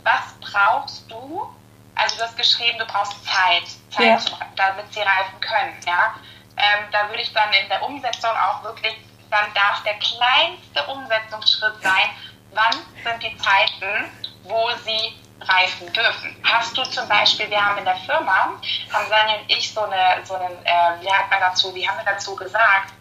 [0.02, 1.54] was brauchst du?
[1.94, 4.18] Also du hast geschrieben, du brauchst Zeit, Zeit, ja.
[4.18, 5.80] zum, damit sie reifen können.
[5.86, 6.14] Ja?
[6.56, 8.94] Ähm, da würde ich dann in der Umsetzung auch wirklich,
[9.30, 12.10] dann darf der kleinste Umsetzungsschritt sein,
[12.52, 14.10] wann sind die Zeiten,
[14.44, 15.16] wo sie
[15.48, 16.36] reifen dürfen.
[16.42, 18.52] Hast du zum Beispiel, wir haben in der Firma,
[18.92, 21.98] haben Sanja und ich so eine, so einen, äh, wie hat man dazu, wie haben
[21.98, 22.92] wir dazu gesagt,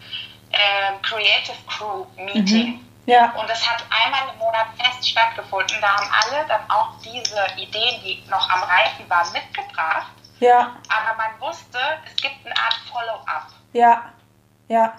[0.50, 2.66] äh, Creative Crew Meeting.
[2.66, 2.84] Mhm.
[3.06, 3.32] Ja.
[3.32, 5.76] Und das hat einmal im Monat fest stattgefunden.
[5.80, 10.06] Da haben alle dann auch diese Ideen, die noch am Reifen waren, mitgebracht.
[10.40, 10.76] Ja.
[10.88, 13.48] Aber man wusste, es gibt eine Art Follow-up.
[13.72, 14.04] Ja,
[14.68, 14.94] ja.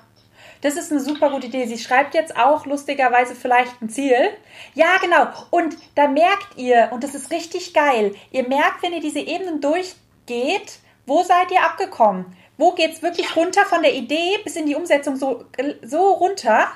[0.66, 1.68] Das ist eine super gute Idee.
[1.68, 4.32] Sie schreibt jetzt auch lustigerweise vielleicht ein Ziel.
[4.74, 5.28] Ja, genau.
[5.52, 9.62] Und da merkt ihr, und das ist richtig geil, ihr merkt, wenn ihr diese Ebenen
[9.62, 12.36] durchgeht, wo seid ihr abgekommen?
[12.58, 15.46] Wo geht es wirklich runter von der Idee bis in die Umsetzung so,
[15.84, 16.68] so runter?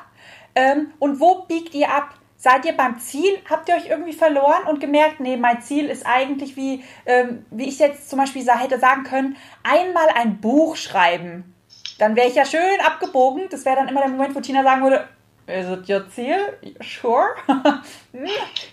[0.54, 2.14] Ähm, und wo biegt ihr ab?
[2.38, 3.40] Seid ihr beim Ziel?
[3.50, 7.68] Habt ihr euch irgendwie verloren und gemerkt, nee, mein Ziel ist eigentlich wie, ähm, wie
[7.68, 11.56] ich jetzt zum Beispiel hätte sagen können, einmal ein Buch schreiben
[12.00, 13.47] dann wäre ich ja schön abgebogen.
[13.52, 15.08] Das wäre dann immer der Moment, wo Tina sagen würde,
[15.50, 16.38] ist es your Ziel?
[16.82, 17.30] Sure.
[18.12, 18.26] Hm,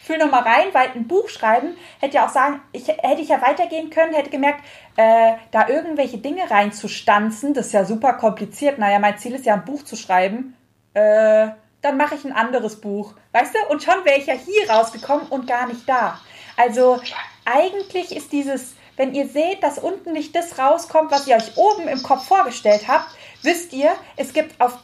[0.03, 3.29] fühl noch mal rein, weil ein Buch schreiben hätte ja auch sagen, ich, hätte ich
[3.29, 4.65] ja weitergehen können, hätte gemerkt,
[4.97, 8.79] äh, da irgendwelche Dinge reinzustanzen, das ist ja super kompliziert.
[8.79, 10.57] Naja, mein Ziel ist ja ein Buch zu schreiben.
[10.95, 11.49] Äh,
[11.83, 13.15] dann mache ich ein anderes Buch.
[13.33, 13.59] Weißt du?
[13.71, 16.19] Und schon wäre ich ja hier rausgekommen und gar nicht da.
[16.57, 17.01] Also
[17.45, 21.89] eigentlich ist dieses, wenn ihr seht, dass unten nicht das rauskommt, was ihr euch oben
[21.89, 23.07] im Kopf vorgestellt habt,
[23.43, 24.79] wisst ihr, es gibt auf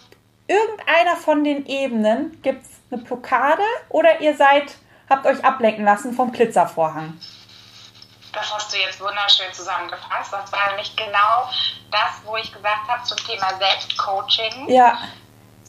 [0.47, 4.75] irgendeiner von den Ebenen gibt's eine Blockade oder ihr seid,
[5.09, 7.19] habt euch ablenken lassen vom Glitzervorhang.
[8.33, 10.33] Das hast du jetzt wunderschön zusammengefasst.
[10.33, 11.49] Das war nämlich genau
[11.91, 14.69] das, wo ich gesagt habe zum Thema Selbstcoaching.
[14.69, 14.99] Ja.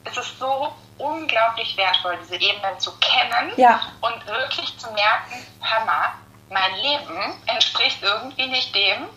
[0.05, 3.81] Es ist so unglaublich wertvoll, diese Ebenen zu kennen Ja.
[4.01, 6.13] und wirklich zu merken, Hammer,
[6.49, 9.07] mein Leben entspricht irgendwie nicht dem,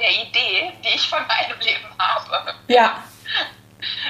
[0.00, 2.54] der Idee, die ich von meinem Leben habe.
[2.68, 3.02] Ja.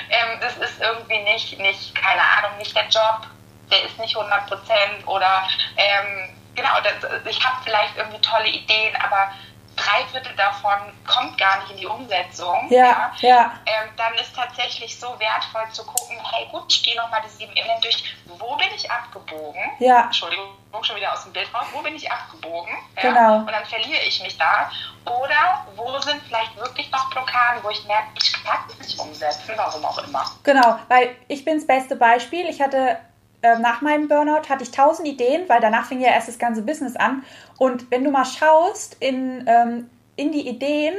[0.08, 3.26] Ähm, das ist irgendwie nicht, nicht, keine Ahnung, nicht der Job,
[3.70, 8.94] der ist nicht 100 Prozent oder ähm, genau, das, ich habe vielleicht irgendwie tolle Ideen,
[8.96, 9.32] aber
[9.76, 12.66] drei Viertel davon kommt gar nicht in die Umsetzung.
[12.70, 13.12] Ja.
[13.18, 13.52] Ja.
[13.66, 17.52] Ähm, dann ist tatsächlich so wertvoll zu gucken, hey gut, ich gehe nochmal die sieben
[17.54, 19.62] Ebenen durch, wo bin ich abgebogen?
[19.78, 20.04] Ja.
[20.04, 20.48] Entschuldigung,
[20.82, 22.74] schon wieder aus dem Bild raus, wo bin ich abgebogen?
[23.00, 23.36] Genau.
[23.38, 24.70] Und dann verliere ich mich da.
[25.04, 29.52] Oder wo sind vielleicht wirklich noch Blockaden, wo ich merke, ich kann es nicht umsetzen,
[29.56, 30.24] warum auch immer.
[30.42, 32.48] Genau, weil ich bin das beste Beispiel.
[32.48, 32.98] Ich hatte
[33.46, 36.62] äh, nach meinem Burnout hatte ich tausend Ideen, weil danach fing ja erst das ganze
[36.62, 37.22] Business an.
[37.58, 40.94] Und wenn du mal schaust in, ähm, in die Ideen,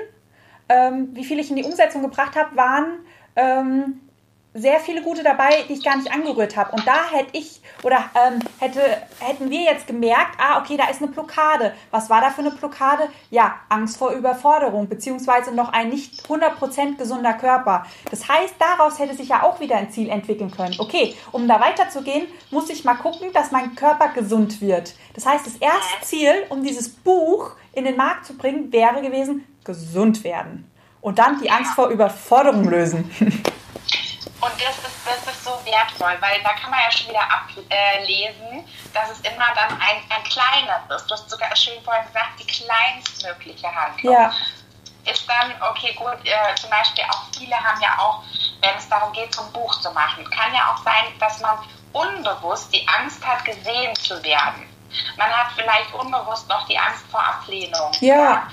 [0.69, 2.99] ähm, wie viel ich in die Umsetzung gebracht habe, waren
[3.35, 4.01] ähm,
[4.57, 6.71] sehr viele gute dabei, die ich gar nicht angerührt habe.
[6.71, 8.81] Und da hätte ich oder ähm, hätte,
[9.19, 11.73] hätten wir jetzt gemerkt, ah, okay, da ist eine Blockade.
[11.91, 13.09] Was war da für eine Blockade?
[13.29, 17.85] Ja, Angst vor Überforderung, beziehungsweise noch ein nicht 100% gesunder Körper.
[18.09, 20.75] Das heißt, daraus hätte sich ja auch wieder ein Ziel entwickeln können.
[20.79, 24.95] Okay, um da weiterzugehen, muss ich mal gucken, dass mein Körper gesund wird.
[25.13, 29.45] Das heißt, das erste Ziel, um dieses Buch in den Markt zu bringen, wäre gewesen,
[29.63, 30.69] gesund werden.
[30.99, 33.11] Und dann die Angst vor Überforderung lösen.
[34.39, 38.67] Und das ist, das ist so wertvoll, weil da kann man ja schon wieder ablesen,
[38.93, 43.73] dass es immer dann ein, ein kleineres, du hast sogar schön vorhin gesagt, die kleinstmögliche
[43.73, 44.13] Handlung.
[44.13, 44.31] Ja.
[45.11, 48.23] Ist dann, okay, gut, äh, zum Beispiel auch viele haben ja auch,
[48.61, 51.57] wenn es darum geht, so ein Buch zu machen, kann ja auch sein, dass man
[51.93, 54.69] unbewusst die Angst hat, gesehen zu werden.
[55.17, 57.91] Man hat vielleicht unbewusst noch die Angst vor Ablehnung.
[58.01, 58.47] Ja.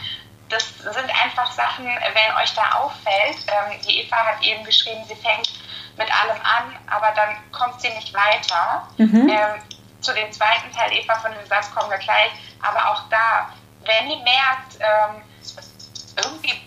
[0.48, 3.38] Das sind einfach Sachen, wenn euch da auffällt.
[3.48, 5.48] Ähm, die Eva hat eben geschrieben, sie fängt
[5.96, 8.88] mit allem an, aber dann kommt sie nicht weiter.
[8.98, 9.28] Mhm.
[9.28, 9.62] Ähm,
[10.00, 12.30] zu dem zweiten Teil, Eva, von dem Satz kommen wir gleich.
[12.62, 13.48] Aber auch da,
[13.84, 15.22] wenn ihr merkt, ähm,
[16.22, 16.60] irgendwie,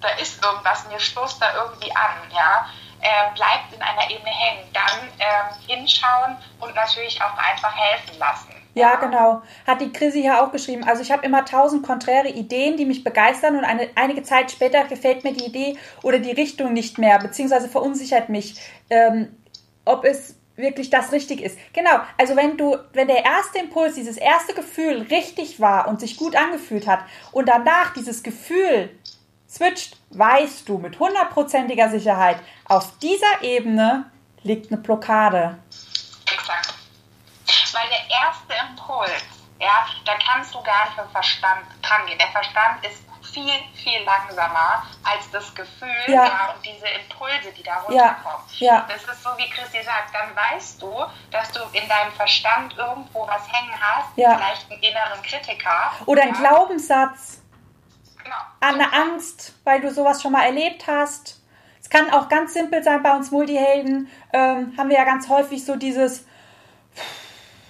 [0.00, 2.66] da ist irgendwas, mir stoßt da irgendwie an, ja,
[3.00, 8.65] äh, bleibt in einer Ebene hängen, dann ähm, hinschauen und natürlich auch einfach helfen lassen.
[8.76, 9.40] Ja, genau.
[9.66, 10.84] Hat die Chrissy ja auch geschrieben.
[10.84, 14.84] Also ich habe immer tausend konträre Ideen, die mich begeistern und eine, einige Zeit später
[14.84, 18.60] gefällt mir die Idee oder die Richtung nicht mehr, beziehungsweise verunsichert mich,
[18.90, 19.28] ähm,
[19.86, 21.58] ob es wirklich das richtig ist.
[21.72, 22.00] Genau.
[22.18, 26.36] Also wenn du, wenn der erste Impuls, dieses erste Gefühl richtig war und sich gut
[26.36, 27.00] angefühlt hat
[27.32, 28.90] und danach dieses Gefühl
[29.48, 34.10] switcht, weißt du mit hundertprozentiger Sicherheit, auf dieser Ebene
[34.42, 35.56] liegt eine Blockade.
[37.76, 39.22] Weil der erste Impuls,
[39.60, 42.18] ja, da kannst du gar nicht mit dem Verstand dran gehen.
[42.18, 43.02] Der Verstand ist
[43.32, 46.24] viel, viel langsamer als das Gefühl Ja.
[46.24, 46.54] ja.
[46.54, 47.78] und diese Impulse, die da Ja,
[48.16, 48.46] runterkommen.
[48.58, 48.86] ja.
[48.88, 53.26] Das ist so, wie Christi sagt, dann weißt du, dass du in deinem Verstand irgendwo
[53.26, 54.36] was hängen hast, Ja.
[54.38, 55.92] vielleicht einen inneren Kritiker.
[56.06, 57.42] Oder ein ja, Glaubenssatz.
[58.22, 58.36] Genau.
[58.60, 61.40] eine Angst, weil du sowas schon mal erlebt hast.
[61.80, 64.10] Es kann auch ganz simpel sein bei uns Multihelden.
[64.32, 66.26] Ähm, haben wir ja ganz häufig so dieses,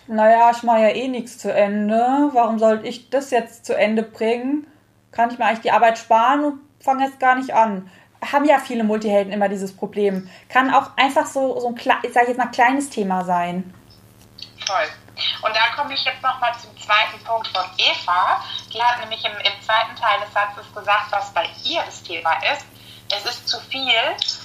[0.09, 2.31] naja, ich mache ja eh nichts zu Ende.
[2.33, 4.67] Warum sollte ich das jetzt zu Ende bringen?
[5.13, 7.91] Kann ich mir eigentlich die Arbeit sparen und fange jetzt gar nicht an.
[8.21, 10.29] Haben ja viele Multihelden immer dieses Problem.
[10.49, 13.75] Kann auch einfach so, so ein, ich sag jetzt mal, kleines Thema sein.
[14.65, 14.87] Toll.
[15.43, 18.43] Und da komme ich jetzt nochmal zum zweiten Punkt von Eva.
[18.73, 22.33] Die hat nämlich im, im zweiten Teil des Satzes gesagt, was bei ihr das Thema
[22.53, 22.67] ist.
[23.15, 23.95] Es ist zu viel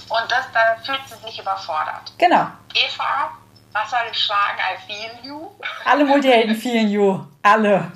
[0.08, 2.12] und das, dann fühlt sie sich überfordert.
[2.18, 2.46] Genau.
[2.74, 3.32] Eva,
[3.72, 4.58] was soll ich sagen?
[4.58, 5.50] I feel you.
[5.84, 7.20] Alle Multihelden vielen you.
[7.42, 7.90] Alle.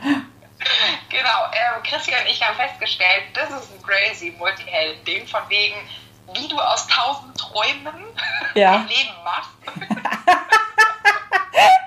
[1.08, 5.76] Genau, ähm, Christi und ich haben festgestellt, das ist ein crazy Multihelden-Ding, von wegen,
[6.34, 8.04] wie du aus tausend Träumen
[8.54, 8.76] Ja.
[8.76, 9.50] ein Leben machst.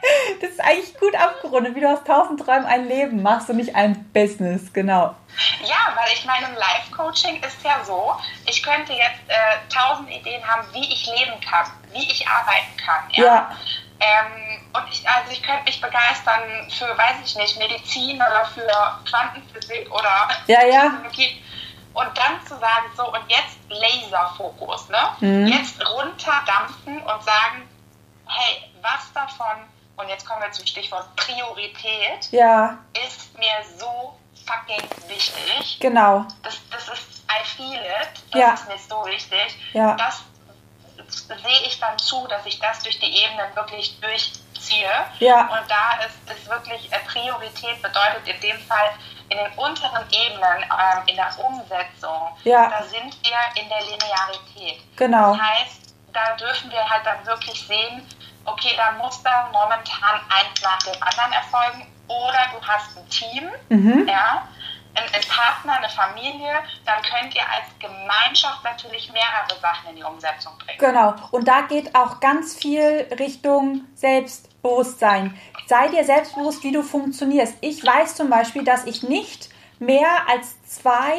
[0.42, 3.76] Das ist eigentlich gut abgerundet, wie du aus tausend Träumen ein Leben machst und nicht
[3.76, 5.16] ein Business, genau.
[5.64, 9.36] Ja, weil ich meine, im Life-Coaching ist ja so, ich könnte jetzt äh,
[9.74, 13.04] tausend Ideen haben, wie ich leben kann, wie ich arbeiten kann.
[13.12, 13.26] Ja.
[13.26, 13.52] Ja.
[14.00, 19.00] Ähm, und ich, also ich könnte mich begeistern für, weiß ich nicht, Medizin oder für
[19.10, 20.82] Quantenphysik oder Ja, ja.
[20.84, 21.44] Technologie.
[21.94, 25.10] Und dann zu sagen, so, und jetzt Laserfokus, ne?
[25.20, 25.48] Mhm.
[25.48, 27.68] Jetzt runterdampfen und sagen,
[28.26, 29.58] hey, was davon,
[30.00, 35.78] und jetzt kommen wir zum Stichwort Priorität, Ja, ist mir so fucking wichtig.
[35.80, 36.26] genau.
[36.44, 38.54] Das, das ist, I feel it, das Ja.
[38.54, 39.58] ist mir so wichtig.
[39.74, 39.96] Ja.
[39.96, 40.24] Das
[41.28, 44.90] sehe ich dann zu, dass ich das durch die Ebenen wirklich durchziehe.
[45.20, 45.42] Ja.
[45.48, 48.92] Und da ist, ist wirklich äh, Priorität bedeutet in dem Fall
[49.30, 52.68] in den unteren Ebenen, ähm, in der Umsetzung, Ja.
[52.70, 54.82] da sind wir in der Linearität.
[54.98, 55.36] Genau.
[55.36, 55.82] Das heißt,
[56.14, 58.08] da dürfen wir halt dann wirklich sehen,
[58.46, 63.50] okay, da muss dann momentan eins nach dem anderen erfolgen oder du hast ein Team,
[63.70, 64.08] Mhm.
[64.08, 64.48] ja,
[64.96, 66.52] ein, ein Partner, eine Familie,
[66.86, 70.80] dann könnt ihr als Gemeinschaft natürlich mehrere Sachen in die Umsetzung bringen.
[70.80, 71.14] Genau.
[71.32, 75.40] Und da geht auch ganz viel Richtung Selbstbewusstsein.
[75.68, 77.56] Sei dir selbstbewusst, wie du funktionierst.
[77.62, 81.16] Ich weiß zum Beispiel, dass ich nicht mehr als zwei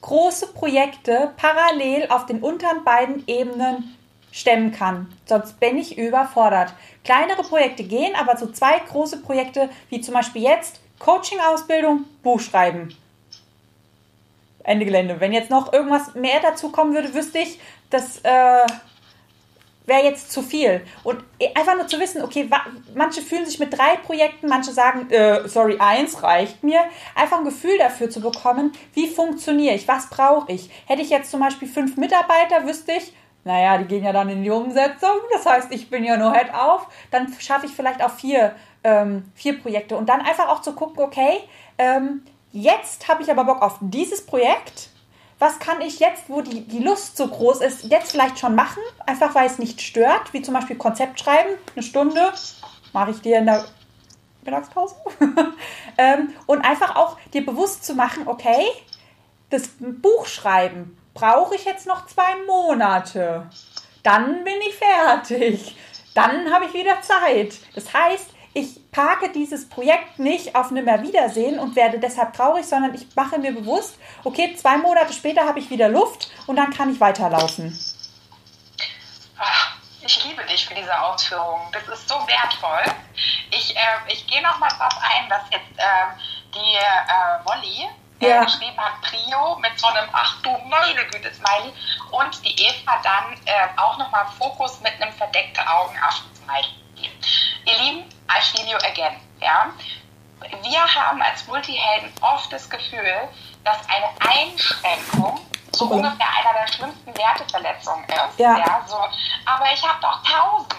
[0.00, 3.96] große Projekte parallel auf den unteren beiden Ebenen
[4.32, 5.12] stemmen kann.
[5.26, 6.72] Sonst bin ich überfordert.
[7.04, 12.94] Kleinere Projekte gehen, aber so zwei große Projekte, wie zum Beispiel jetzt Coaching-Ausbildung, Buchschreiben.
[14.62, 15.20] Ende Gelände.
[15.20, 17.58] Wenn jetzt noch irgendwas mehr dazu kommen würde, wüsste ich,
[17.88, 18.66] das äh,
[19.86, 20.82] wäre jetzt zu viel.
[21.02, 21.22] Und
[21.54, 22.48] einfach nur zu wissen, okay,
[22.94, 26.80] manche fühlen sich mit drei Projekten, manche sagen, äh, sorry, eins reicht mir.
[27.14, 30.70] Einfach ein Gefühl dafür zu bekommen, wie funktioniere ich, was brauche ich.
[30.86, 33.12] Hätte ich jetzt zum Beispiel fünf Mitarbeiter, wüsste ich,
[33.44, 35.16] naja, die gehen ja dann in die Umsetzung.
[35.32, 36.86] Das heißt, ich bin ja nur Head auf.
[37.10, 39.96] Dann schaffe ich vielleicht auch vier, ähm, vier Projekte.
[39.96, 41.40] Und dann einfach auch zu gucken, okay,
[41.78, 42.22] ähm,
[42.52, 44.90] jetzt habe ich aber Bock auf dieses Projekt.
[45.38, 48.82] Was kann ich jetzt, wo die, die Lust so groß ist, jetzt vielleicht schon machen?
[49.06, 52.32] Einfach weil es nicht stört, wie zum Beispiel Konzept schreiben, eine Stunde,
[52.92, 53.64] mache ich dir in der
[54.44, 54.96] Mittagspause.
[55.98, 58.66] ähm, und einfach auch dir bewusst zu machen, okay,
[59.48, 63.48] das Buch schreiben brauche ich jetzt noch zwei Monate.
[64.02, 65.76] Dann bin ich fertig.
[66.14, 67.58] Dann habe ich wieder Zeit.
[67.74, 73.06] Das heißt, ich parke dieses Projekt nicht auf Nimmerwiedersehen und werde deshalb traurig, sondern ich
[73.14, 77.00] mache mir bewusst, okay, zwei Monate später habe ich wieder Luft und dann kann ich
[77.00, 77.78] weiterlaufen.
[80.02, 81.70] Ich liebe dich für diese Ausführungen.
[81.72, 82.92] Das ist so wertvoll.
[83.50, 86.18] Ich, äh, ich gehe noch mal drauf ein, dass jetzt ähm,
[86.54, 87.44] die äh,
[88.20, 88.44] Äh, Ja.
[88.44, 91.72] geschrieben hat, Prio mit so einem Ach du meine Güte Smiley
[92.10, 95.96] und die Eva dann äh, auch noch mal Fokus mit einem verdeckte Augen
[96.36, 96.68] Smiley.
[97.64, 99.16] Ihr Lieben, I feel you again.
[99.40, 99.70] Ja?
[100.62, 103.28] Wir haben als Multihelden oft das Gefühl,
[103.64, 105.40] dass eine Einschränkung
[105.72, 105.94] so Super.
[105.96, 108.38] ungefähr einer der schlimmsten Werteverletzungen ist.
[108.38, 108.84] Ja.
[108.86, 108.96] so,
[109.44, 110.74] aber ich habe doch tausend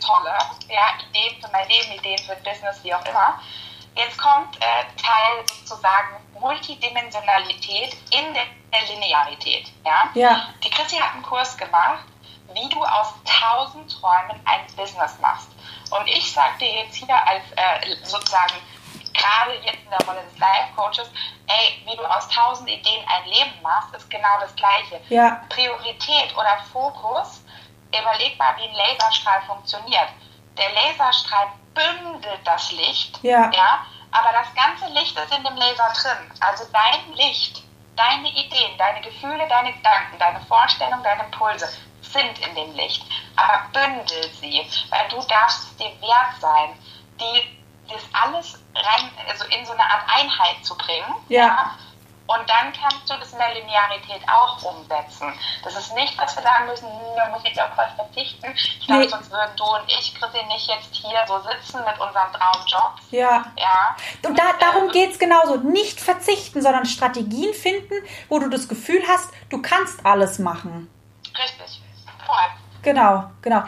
[0.00, 0.38] tolle
[0.68, 3.40] ja, Ideen für mein Leben, Ideen für Business, wie auch immer.
[3.96, 8.44] Jetzt kommt äh, Teil sozusagen Multidimensionalität in der,
[8.88, 9.72] Linearität.
[9.84, 10.10] Ja?
[10.12, 10.48] Ja.
[10.62, 12.04] Die Chrissy hat einen Kurs gemacht,
[12.52, 15.48] wie du aus tausend Träumen ein Business machst.
[15.90, 18.54] Und ich sage dir jetzt hier als äh, sozusagen
[19.14, 21.10] gerade jetzt in der Rolle des Life-Coaches,
[21.46, 25.00] ey, wie du aus tausend Ideen ein Leben machst, ist genau das Gleiche.
[25.08, 25.40] Ja.
[25.48, 27.42] Priorität oder Fokus,
[27.88, 30.08] überleg mal, wie ein Laserstrahl funktioniert.
[30.58, 33.50] Der Laserstrahl bündelt das Licht, Ja.
[33.54, 36.32] ja, aber das ganze Licht ist in dem Laser drin.
[36.40, 37.62] Also dein Licht,
[37.94, 41.68] deine Ideen, deine Gefühle, deine Gedanken, deine Vorstellungen, deine Impulse
[42.00, 43.04] sind in dem Licht.
[43.36, 46.78] Aber bündel sie, weil du darfst es dir wert sein,
[47.20, 51.14] die, das alles rein, also in so eine Art Einheit zu bringen.
[51.28, 51.74] Ja.
[52.26, 55.32] Und dann kannst du das in der Linearität auch umsetzen.
[55.62, 58.52] Das ist nicht, dass wir sagen müssen, hm, da muss ich auf was verzichten.
[58.56, 59.08] Ich glaube, Nee.
[59.08, 63.02] sonst würden du und ich, Chrissy, nicht jetzt hier so sitzen mit unseren Traumjobs.
[63.10, 63.44] Ja.
[63.58, 63.96] Ja.
[64.26, 65.56] Und da, darum geht es genauso.
[65.56, 67.94] Nicht verzichten, sondern Strategien finden,
[68.28, 70.90] wo du das Gefühl hast, du kannst alles machen.
[71.38, 71.80] Richtig.
[72.24, 72.36] Voll.
[72.82, 73.62] Genau, genau.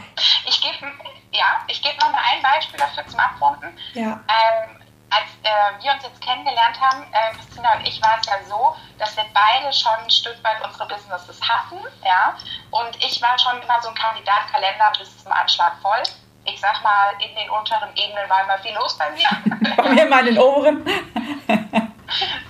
[0.46, 0.92] Ich gebe
[1.30, 3.76] ja, ich gebe noch mal ein Beispiel dafür zum Abrunden.
[3.94, 4.20] Ja.
[4.28, 4.77] Ähm,
[5.10, 8.76] als äh, wir uns jetzt kennengelernt haben, äh, Christina und ich, war es ja so,
[8.98, 12.34] dass wir beide schon ein Stück weit unsere Businesses hatten, ja.
[12.70, 16.02] Und ich war schon immer so ein Kandidatkalender bis zum Anschlag voll.
[16.44, 19.28] Ich sag mal, in den unteren Ebenen war immer viel los bei mir.
[19.76, 20.84] Bei mir mal in den oberen.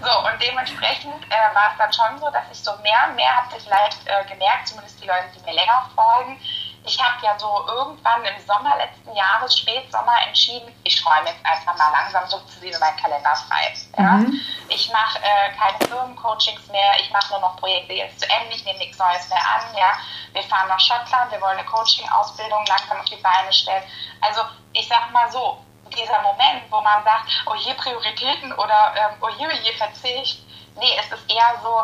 [0.01, 3.35] So, und dementsprechend äh, war es dann schon so, dass ich so mehr und mehr
[3.37, 6.41] habe vielleicht äh, gemerkt, zumindest die Leute, die mir länger folgen.
[6.85, 11.77] Ich habe ja so irgendwann im Sommer letzten Jahres, Spätsommer, entschieden, ich räume jetzt einfach
[11.77, 13.75] mal langsam sukzessive meinen Kalender frei.
[13.99, 14.17] Ja?
[14.17, 14.41] Mhm.
[14.69, 18.65] Ich mache äh, keine Firmencoachings mehr, ich mache nur noch Projekte jetzt zu Ende, ich
[18.65, 19.77] nehme nichts Neues mehr an.
[19.77, 19.99] Ja?
[20.33, 23.83] Wir fahren nach Schottland, wir wollen eine Coaching-Ausbildung langsam auf die Beine stellen.
[24.21, 25.59] Also ich sage mal so,
[25.97, 30.43] dieser Moment, wo man sagt, oh je Prioritäten oder ähm, oh je, je Verzicht.
[30.77, 31.83] Nee, es ist eher so,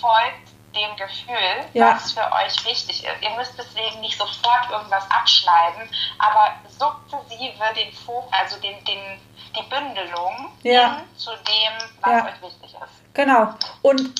[0.00, 1.94] folgt dem Gefühl, ja.
[1.94, 3.22] was für euch wichtig ist.
[3.22, 9.20] Ihr müsst deswegen nicht sofort irgendwas abschneiden, aber sukzessive den Fokus, also den, den,
[9.56, 10.96] die Bündelung ja.
[10.96, 12.26] hin zu dem, was ja.
[12.26, 13.14] euch wichtig ist.
[13.14, 13.54] Genau.
[13.82, 14.12] Und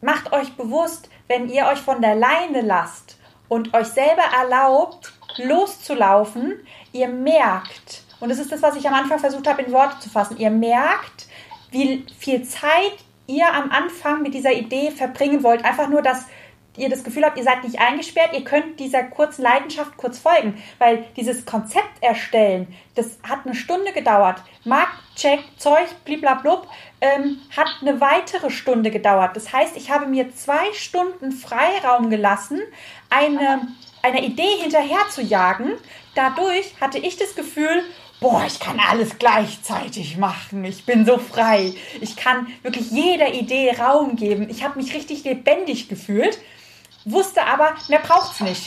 [0.00, 3.16] macht euch bewusst, wenn ihr euch von der Leine lasst
[3.48, 9.18] und euch selber erlaubt, loszulaufen, ihr merkt, und das ist das, was ich am Anfang
[9.18, 11.26] versucht habe, in Worte zu fassen, ihr merkt,
[11.70, 12.92] wie viel Zeit
[13.26, 15.64] ihr am Anfang mit dieser Idee verbringen wollt.
[15.64, 16.26] Einfach nur, dass
[16.76, 20.62] ihr das Gefühl habt, ihr seid nicht eingesperrt, ihr könnt dieser kurzen Leidenschaft kurz folgen,
[20.78, 24.42] weil dieses Konzept erstellen, das hat eine Stunde gedauert.
[24.64, 26.66] Marktcheck, Zeug, bliblablub,
[27.00, 29.36] ähm, hat eine weitere Stunde gedauert.
[29.36, 32.60] Das heißt, ich habe mir zwei Stunden Freiraum gelassen,
[33.10, 33.68] eine,
[34.02, 35.72] einer Idee hinterher zu jagen.
[36.14, 37.84] Dadurch hatte ich das Gefühl,
[38.22, 40.64] boah, ich kann alles gleichzeitig machen.
[40.64, 41.74] Ich bin so frei.
[42.00, 44.48] Ich kann wirklich jeder Idee Raum geben.
[44.48, 46.38] Ich habe mich richtig lebendig gefühlt,
[47.04, 48.62] wusste aber, mehr braucht es nicht.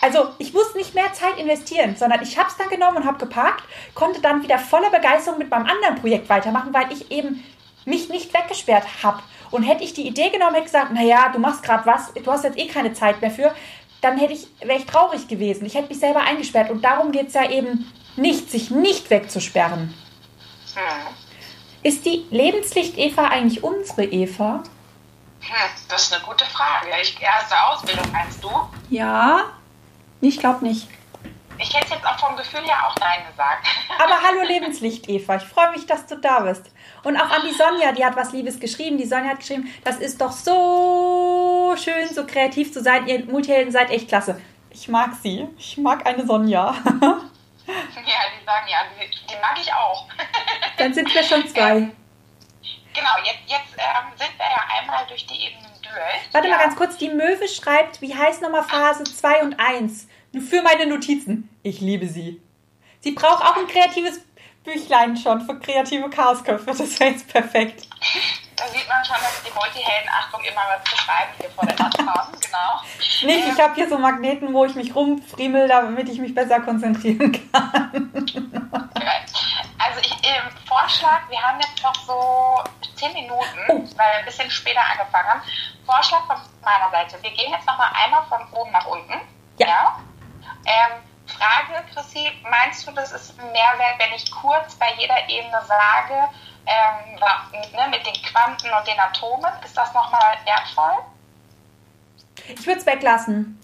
[0.00, 3.18] Also ich musste nicht mehr Zeit investieren, sondern ich habe es dann genommen und habe
[3.18, 7.44] geparkt, konnte dann wieder voller Begeisterung mit meinem anderen Projekt weitermachen, weil ich eben
[7.84, 9.22] mich nicht weggesperrt habe.
[9.50, 12.44] Und hätte ich die Idee genommen, hätte gesagt, naja, du machst gerade was, du hast
[12.44, 13.54] jetzt eh keine Zeit mehr für,
[14.00, 15.66] dann hätte ich, wäre ich traurig gewesen.
[15.66, 16.70] Ich hätte mich selber eingesperrt.
[16.70, 17.86] Und darum geht es ja eben
[18.16, 19.94] nicht, sich nicht wegzusperren.
[20.74, 21.14] Hm.
[21.82, 24.62] Ist die Lebenslicht-Eva eigentlich unsere Eva?
[25.40, 26.88] Hm, das ist eine gute Frage.
[27.00, 28.50] Ich, erste Ausbildung meinst du?
[28.90, 29.44] Ja,
[30.20, 30.88] ich glaube nicht.
[31.58, 33.66] Ich hätte jetzt auch vom Gefühl her auch Nein gesagt.
[34.02, 35.36] Aber hallo Lebenslicht, Eva.
[35.36, 36.64] Ich freue mich, dass du da bist.
[37.02, 38.98] Und auch an die Sonja, die hat was Liebes geschrieben.
[38.98, 43.06] Die Sonja hat geschrieben, das ist doch so schön, so kreativ zu sein.
[43.06, 44.40] Ihr Multihelden seid echt klasse.
[44.70, 45.48] Ich mag sie.
[45.56, 46.74] Ich mag eine Sonja.
[47.66, 50.06] Ja, die sagen ja, die, die mag ich auch.
[50.76, 51.74] Dann sind wir schon zwei.
[52.94, 56.32] Genau, jetzt, jetzt ähm, sind wir ja einmal durch die Ebenen durch.
[56.32, 56.56] Warte ja.
[56.56, 60.08] mal ganz kurz, die Möwe schreibt, wie heißt nochmal Phase 2 und 1?
[60.48, 61.48] Für meine Notizen.
[61.62, 62.40] Ich liebe sie.
[63.00, 64.20] Sie braucht auch ein kreatives
[64.64, 66.66] Büchlein schon für kreative Chaosköpfe.
[66.66, 67.88] Das wäre jetzt perfekt.
[68.56, 71.78] Da sieht man schon, dass die Multihelden, Achtung, immer was zu schreiben hier vor der
[71.78, 72.80] Wand haben, genau.
[73.22, 76.60] Nicht, ähm, ich habe hier so Magneten, wo ich mich rumfriemel, damit ich mich besser
[76.60, 78.10] konzentrieren kann.
[79.78, 82.64] Also ich ähm, Vorschlag, wir haben jetzt noch so
[82.96, 83.84] 10 Minuten, oh.
[83.96, 85.42] weil wir ein bisschen später angefangen haben.
[85.84, 87.22] Vorschlag von meiner Seite.
[87.22, 89.20] Wir gehen jetzt nochmal einmal von oben nach unten.
[89.58, 89.66] Ja.
[89.66, 90.00] ja?
[90.64, 95.60] Ähm, Frage, Chrissy, meinst du, das ist ein Mehrwert, wenn ich kurz bei jeder Ebene
[95.66, 96.28] sage,
[96.66, 97.14] ähm,
[97.72, 101.04] ne, mit den Quanten und den Atomen, ist das nochmal wertvoll?
[102.48, 103.60] Ich würde es weglassen.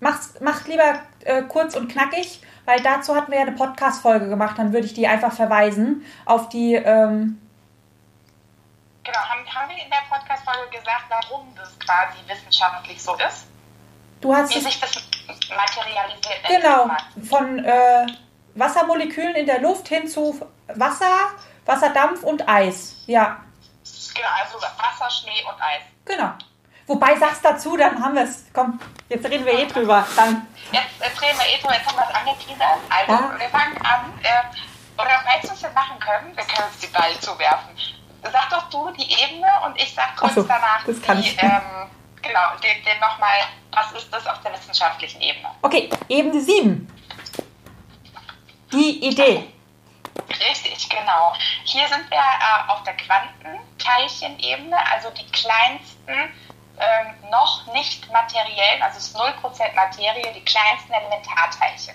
[0.00, 4.58] Mach's, mach lieber äh, kurz und knackig, weil dazu hatten wir ja eine Podcast-Folge gemacht,
[4.58, 6.74] dann würde ich die einfach verweisen auf die.
[6.74, 7.40] Ähm
[9.04, 13.46] genau, haben, haben wir in der Podcast-Folge gesagt, warum das quasi wissenschaftlich so ist?
[14.20, 14.92] Du hast Wie sich das
[15.48, 16.44] materialisiert.
[16.48, 16.90] Genau,
[17.28, 18.06] von äh,
[18.54, 20.38] Wassermolekülen in der Luft hin zu
[20.68, 21.30] Wasser,
[21.70, 22.96] Wasserdampf und Eis.
[23.06, 23.38] Ja.
[24.14, 25.82] Genau, also Wasser, Schnee und Eis.
[26.04, 26.32] Genau.
[26.86, 28.46] Wobei, sag's dazu, dann haben wir es.
[28.52, 30.04] Komm, jetzt reden wir eh drüber.
[30.16, 30.48] Dann.
[30.72, 32.80] Jetzt, jetzt reden wir eh drüber, jetzt haben wir es angeteasert.
[32.90, 33.38] Also, ja.
[33.38, 34.12] wir fangen an.
[34.22, 37.70] Äh, oder falls wir es machen können, wir können es die Ball zuwerfen.
[38.22, 41.88] Sag doch du die Ebene und ich sag kurz so, danach die, ähm,
[42.20, 43.38] genau, den, den nochmal,
[43.72, 45.48] was ist das auf der wissenschaftlichen Ebene?
[45.62, 46.86] Okay, Ebene 7.
[48.72, 49.54] Die Idee.
[50.28, 51.34] Richtig, genau.
[51.64, 56.32] Hier sind wir äh, auf der Quantenteilchenebene, also die kleinsten,
[56.80, 61.94] ähm, noch nicht materiellen, also es ist 0% Materie, die kleinsten Elementarteilchen.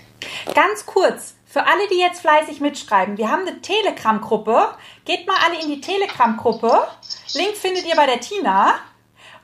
[0.54, 4.76] Ganz kurz, für alle, die jetzt fleißig mitschreiben, wir haben eine Telegram-Gruppe.
[5.04, 6.86] Geht mal alle in die Telegram-Gruppe.
[7.34, 8.74] Link findet ihr bei der Tina.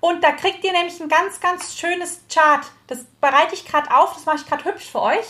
[0.01, 2.66] Und da kriegt ihr nämlich ein ganz, ganz schönes Chart.
[2.89, 5.25] Das bereite ich gerade auf, das mache ich gerade hübsch für euch.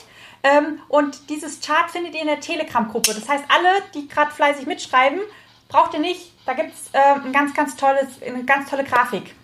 [0.45, 3.15] Ähm, und dieses Chart findet ihr in der Telegram-Gruppe.
[3.15, 5.21] Das heißt, alle, die gerade fleißig mitschreiben,
[5.69, 6.33] braucht ihr nicht.
[6.47, 9.35] Da gibt es ähm, ein ganz, ganz tolles, eine ganz tolle Grafik.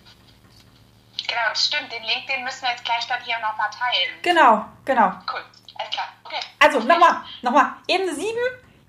[1.27, 1.91] Genau, das stimmt.
[1.91, 4.11] Den Link, den müssen wir jetzt gleich dann hier nochmal teilen.
[4.21, 5.07] Genau, genau.
[5.31, 5.43] Cool,
[5.75, 6.07] alles klar.
[6.25, 6.39] Okay.
[6.59, 7.73] Also, nochmal, nochmal.
[7.87, 8.27] Ebene 7,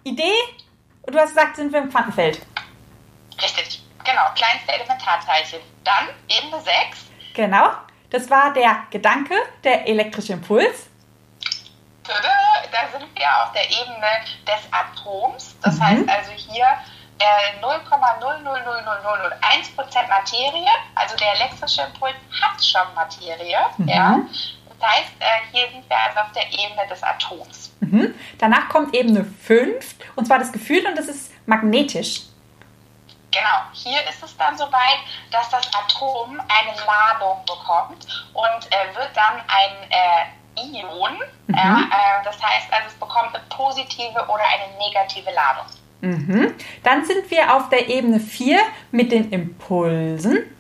[0.05, 0.35] Idee.
[1.03, 2.41] Und du hast gesagt, sind wir im Quantenfeld.
[3.41, 4.23] Richtig, genau.
[4.35, 5.61] Kleinste Elementarteilchen.
[5.85, 6.75] Dann Ebene 6.
[7.35, 7.71] Genau.
[8.11, 10.89] Das war der Gedanke, der elektrische Impuls
[12.05, 15.55] da sind wir auf der Ebene des Atoms.
[15.63, 15.83] Das mhm.
[15.83, 16.67] heißt also hier
[17.19, 23.59] äh, 0,00001% Materie, also der elektrische Impuls hat schon Materie.
[23.77, 23.89] Mhm.
[23.89, 24.21] Ja?
[24.79, 27.73] Das heißt, äh, hier sind wir also auf der Ebene des Atoms.
[27.81, 28.15] Mhm.
[28.39, 32.23] Danach kommt Ebene 5, und zwar das Gefühl, und das ist magnetisch.
[33.33, 34.99] Genau, hier ist es dann soweit,
[35.31, 40.27] dass das Atom eine Ladung bekommt und äh, wird dann ein äh,
[40.57, 41.19] Ion.
[41.47, 41.55] Mhm.
[41.55, 45.67] Ja, äh, das heißt also, es bekommt eine positive oder eine negative Ladung.
[46.01, 46.55] Mhm.
[46.83, 50.57] Dann sind wir auf der Ebene 4 mit den Impulsen.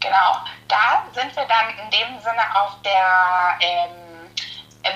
[0.00, 0.36] Genau,
[0.68, 4.00] da sind wir dann in dem Sinne auf der ähm,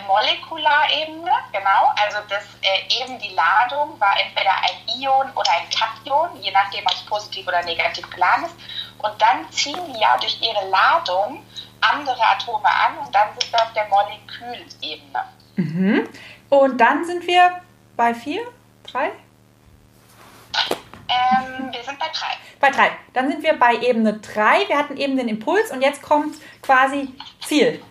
[0.07, 1.93] Molekularebene, genau.
[1.97, 6.85] Also das äh, eben die Ladung war entweder ein Ion oder ein Kation, je nachdem,
[6.87, 8.55] ob es positiv oder negativ geladen ist.
[8.99, 11.45] Und dann ziehen die ja durch ihre Ladung
[11.93, 15.24] andere Atome an und dann sind wir auf der Molekülebene.
[15.57, 16.09] Mhm.
[16.49, 17.61] Und dann sind wir
[17.97, 18.43] bei vier,
[18.85, 19.12] drei?
[21.09, 22.37] Ähm, wir sind bei drei.
[22.61, 22.91] Bei drei.
[23.12, 24.66] Dann sind wir bei Ebene drei.
[24.68, 27.09] Wir hatten eben den Impuls und jetzt kommt quasi
[27.45, 27.82] Ziel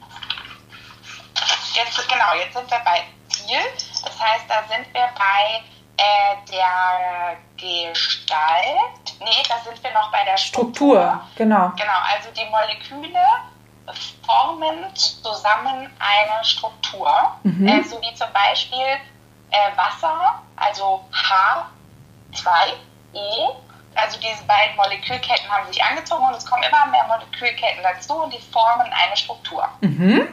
[1.73, 3.59] jetzt, genau, jetzt sind wir bei Ziel.
[4.03, 5.63] Das heißt, da sind wir bei
[5.97, 9.19] äh, der Gestalt.
[9.19, 11.01] Nee, da sind wir noch bei der Struktur.
[11.01, 11.27] Struktur.
[11.35, 11.71] Genau.
[11.77, 13.19] Genau, also die Moleküle
[14.25, 17.11] formen zusammen eine Struktur.
[17.43, 17.67] Mhm.
[17.67, 18.97] Äh, so wie zum Beispiel
[19.51, 21.03] äh, Wasser, also
[22.33, 23.55] H2O.
[23.95, 28.33] Also diese beiden Molekülketten haben sich angezogen und es kommen immer mehr Molekülketten dazu und
[28.33, 29.69] die formen eine Struktur.
[29.81, 30.27] Mhm.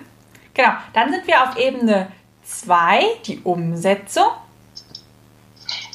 [0.55, 2.11] Genau, dann sind wir auf Ebene
[2.45, 4.33] 2, die Umsetzung.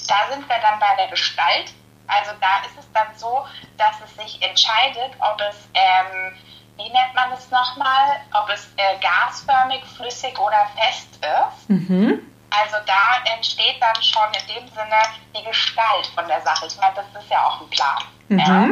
[0.07, 1.73] Da sind wir dann bei der Gestalt.
[2.07, 3.45] Also da ist es dann so,
[3.77, 6.35] dass es sich entscheidet, ob es, ähm,
[6.77, 11.69] wie nennt man es nochmal, ob es äh, gasförmig, flüssig oder fest ist.
[11.69, 12.21] Mhm.
[12.49, 15.01] Also da entsteht dann schon in dem Sinne
[15.35, 16.67] die Gestalt von der Sache.
[16.67, 18.03] Ich meine, das ist ja auch ein Plan.
[18.29, 18.39] Mhm.
[18.39, 18.67] Ja.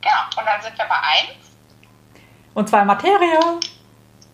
[0.00, 1.30] Genau, und dann sind wir bei 1.
[2.54, 3.60] Und zwar Materie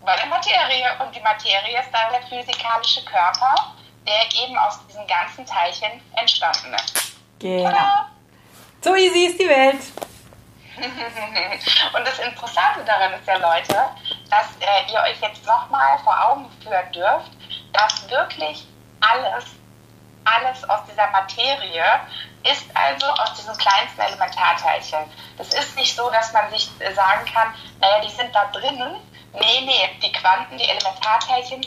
[0.05, 0.85] bei der Materie.
[1.05, 3.75] Und die Materie ist dann der physikalische Körper,
[4.07, 7.17] der eben aus diesen ganzen Teilchen entstanden ist.
[7.39, 7.71] Genau.
[7.71, 8.09] Tada.
[8.83, 9.81] So easy ist die Welt.
[10.77, 13.77] Und das Interessante daran ist ja, Leute,
[14.31, 17.31] dass äh, ihr euch jetzt nochmal vor Augen führen dürft,
[17.73, 18.67] dass wirklich
[19.01, 19.45] alles,
[20.25, 21.85] alles aus dieser Materie
[22.43, 24.99] ist also aus diesen kleinsten Elementarteilchen.
[25.39, 28.97] Das ist nicht so, dass man sich sagen kann, naja, die sind da drinnen
[29.35, 31.67] Nee, nee, die Quanten, die Elementarteilchen,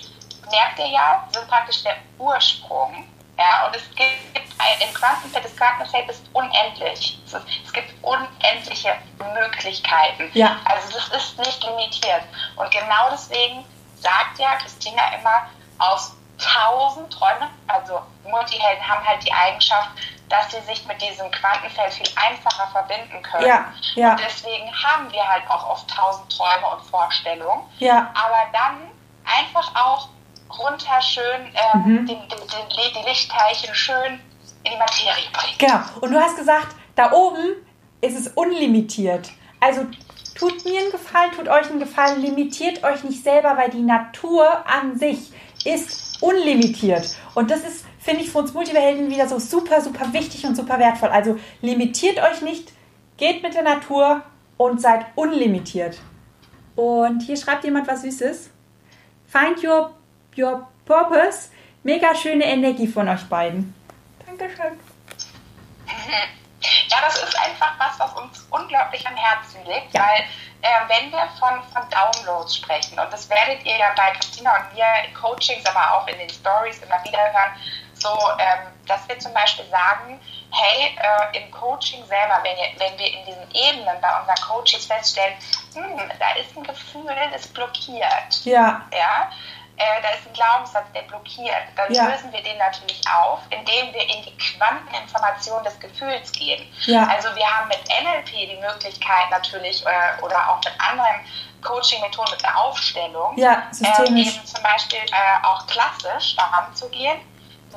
[0.49, 3.05] merkt ihr ja, sind praktisch der Ursprung.
[3.37, 7.19] Ja, und es gibt ein Quantenfeld, das Quantenfeld ist unendlich.
[7.25, 8.95] Es, ist, es gibt unendliche
[9.33, 10.29] Möglichkeiten.
[10.33, 10.57] Ja.
[10.65, 12.23] Also das ist nicht limitiert.
[12.55, 13.63] Und genau deswegen
[13.99, 19.89] sagt ja Christina immer, aus tausend Träumen, also Multihelden haben halt die Eigenschaft,
[20.29, 23.45] dass sie sich mit diesem Quantenfeld viel einfacher verbinden können.
[23.45, 24.11] Ja, ja.
[24.11, 27.61] Und deswegen haben wir halt auch oft tausend Träume und Vorstellungen.
[27.79, 28.11] Ja.
[28.13, 28.91] Aber dann
[29.25, 30.09] einfach auch
[30.49, 31.23] runter schön
[31.73, 32.05] ähm, mhm.
[32.05, 34.19] die, die, die Lichtteilchen schön
[34.63, 35.57] in die Materie bringen.
[35.57, 35.79] Genau.
[36.01, 37.55] Und du hast gesagt, da oben
[38.01, 39.31] ist es unlimitiert.
[39.59, 39.85] Also
[40.35, 44.45] tut mir einen Gefallen, tut euch einen Gefallen, limitiert euch nicht selber, weil die Natur
[44.67, 45.31] an sich
[45.65, 47.15] ist unlimitiert.
[47.33, 50.79] Und das ist finde ich für uns Multihelden wieder so super, super wichtig und super
[50.79, 51.09] wertvoll.
[51.09, 52.71] Also limitiert euch nicht,
[53.17, 54.23] geht mit der Natur
[54.55, 55.99] und seid unlimitiert.
[56.77, 58.49] Und hier schreibt jemand was Süßes.
[59.25, 59.91] Find your,
[60.37, 61.49] your purpose.
[61.83, 63.73] Mega schöne Energie von euch beiden.
[64.25, 64.79] Dankeschön.
[66.89, 70.01] Ja, das ist einfach was, was uns unglaublich am Herzen liegt, ja.
[70.01, 70.23] weil
[70.61, 74.73] äh, wenn wir von, von Downloads sprechen, und das werdet ihr ja bei Christina und
[74.73, 77.51] mir in Coachings, aber auch in den Stories immer wieder hören,
[77.93, 78.09] so,
[78.39, 80.19] ähm, dass wir zum Beispiel sagen,
[80.51, 84.85] hey, äh, im Coaching selber, wenn, ihr, wenn, wir in diesen Ebenen bei unseren Coaches
[84.85, 85.33] feststellen,
[85.73, 88.45] hm, da ist ein Gefühl, das blockiert.
[88.45, 88.81] Ja.
[88.91, 89.29] ja?
[89.77, 91.63] Äh, da ist ein Glaubenssatz, der blockiert.
[91.75, 92.07] Dann ja.
[92.07, 96.67] lösen wir den natürlich auf, indem wir in die Quanteninformation des Gefühls gehen.
[96.85, 97.07] Ja.
[97.07, 101.21] Also wir haben mit NLP die Möglichkeit natürlich äh, oder auch mit anderen
[101.61, 107.19] Coaching-Methoden mit der Aufstellung, ja, äh, eben zum Beispiel äh, auch klassisch daran zu gehen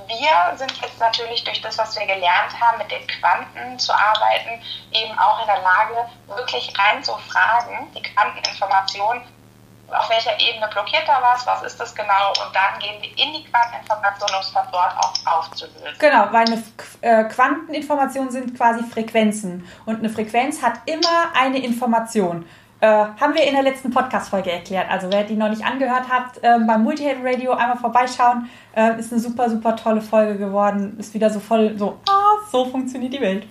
[0.06, 4.62] wir sind jetzt natürlich durch das, was wir gelernt haben, mit den Quanten zu arbeiten,
[4.92, 9.22] eben auch in der Lage, wirklich rein zu fragen, die Quanteninformation,
[9.92, 13.32] auf welcher Ebene blockiert da was, was ist das genau und dann gehen wir in
[13.32, 15.98] die Quanteninformation, um es von dort auch aufzulösen.
[15.98, 16.62] Genau, weil eine
[17.00, 22.48] äh, Quanteninformation sind quasi Frequenzen und eine Frequenz hat immer eine Information.
[22.82, 24.90] Äh, haben wir in der letzten Podcast-Folge erklärt.
[24.90, 28.50] Also wer die noch nicht angehört hat, äh, beim Multihelden Radio einmal vorbeischauen.
[28.74, 30.98] Äh, ist eine super, super tolle Folge geworden.
[30.98, 33.46] Ist wieder so voll so, ah, so funktioniert die Welt.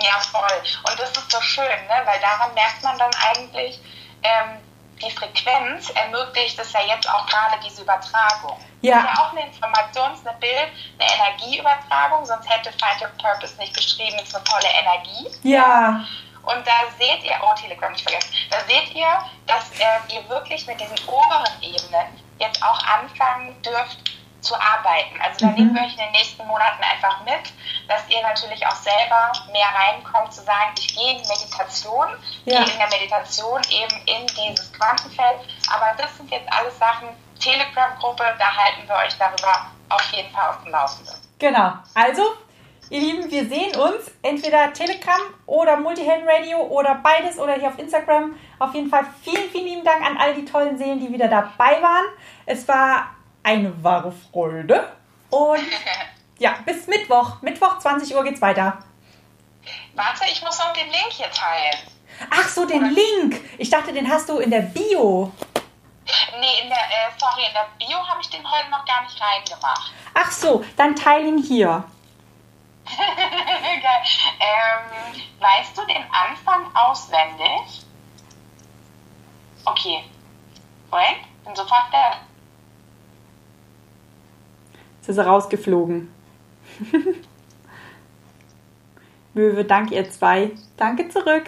[0.00, 0.42] Ja, voll.
[0.88, 2.04] Und das ist so schön, ne?
[2.04, 3.80] weil daran merkt man dann eigentlich,
[4.22, 4.58] ähm,
[5.02, 8.58] die Frequenz ermöglicht es ja jetzt auch gerade diese Übertragung.
[8.80, 9.02] Ja.
[9.02, 13.56] Das ist ja auch eine Informations-, eine Bild-, eine Energieübertragung, sonst hätte Find Your Purpose
[13.58, 15.28] nicht geschrieben, es ist eine tolle Energie.
[15.42, 16.04] Ja.
[16.42, 19.08] Und da seht ihr, oh Telegram nicht vergessen, da seht ihr,
[19.46, 22.06] dass äh, ihr wirklich mit diesen oberen Ebenen
[22.38, 23.98] jetzt auch anfangen dürft
[24.40, 25.20] zu arbeiten.
[25.20, 25.54] Also da Mhm.
[25.54, 27.52] nehmen wir euch in den nächsten Monaten einfach mit,
[27.88, 32.06] dass ihr natürlich auch selber mehr reinkommt, zu sagen, ich gehe in Meditation,
[32.44, 32.62] Ja.
[32.64, 35.40] gehe in der Meditation eben in dieses Quantenfeld.
[35.72, 37.08] Aber das sind jetzt alles Sachen,
[37.40, 41.14] Telegram-Gruppe, da halten wir euch darüber auf jeden Fall auf dem Laufenden.
[41.38, 41.72] Genau.
[41.94, 42.22] Also,
[42.90, 47.78] ihr Lieben, wir sehen uns entweder Telegram oder Multihelden Radio oder beides oder hier auf
[47.78, 48.34] Instagram.
[48.58, 51.80] Auf jeden Fall vielen, vielen lieben Dank an all die tollen Seelen, die wieder dabei
[51.82, 52.06] waren.
[52.46, 53.08] Es war
[53.48, 54.92] eine wahre Freude.
[55.30, 55.60] Und
[56.38, 57.40] ja, bis Mittwoch.
[57.40, 58.78] Mittwoch 20 Uhr geht's weiter.
[59.94, 61.78] Warte, ich muss noch den Link hier teilen.
[62.30, 63.40] Ach so, den Link.
[63.58, 65.32] Ich dachte, den hast du in der Bio.
[66.40, 69.20] Nee, in der, äh, sorry, in der Bio habe ich den heute noch gar nicht
[69.20, 69.92] reingemacht.
[70.14, 71.84] Ach so, dann teil ihn hier.
[74.40, 77.84] Ähm, weißt du den Anfang auswendig?
[79.64, 80.04] Okay.
[80.90, 82.27] Moment, bin sofort da.
[85.08, 86.12] Jetzt ist er rausgeflogen.
[89.32, 90.50] Möwe, danke ihr zwei.
[90.76, 91.44] Danke zurück.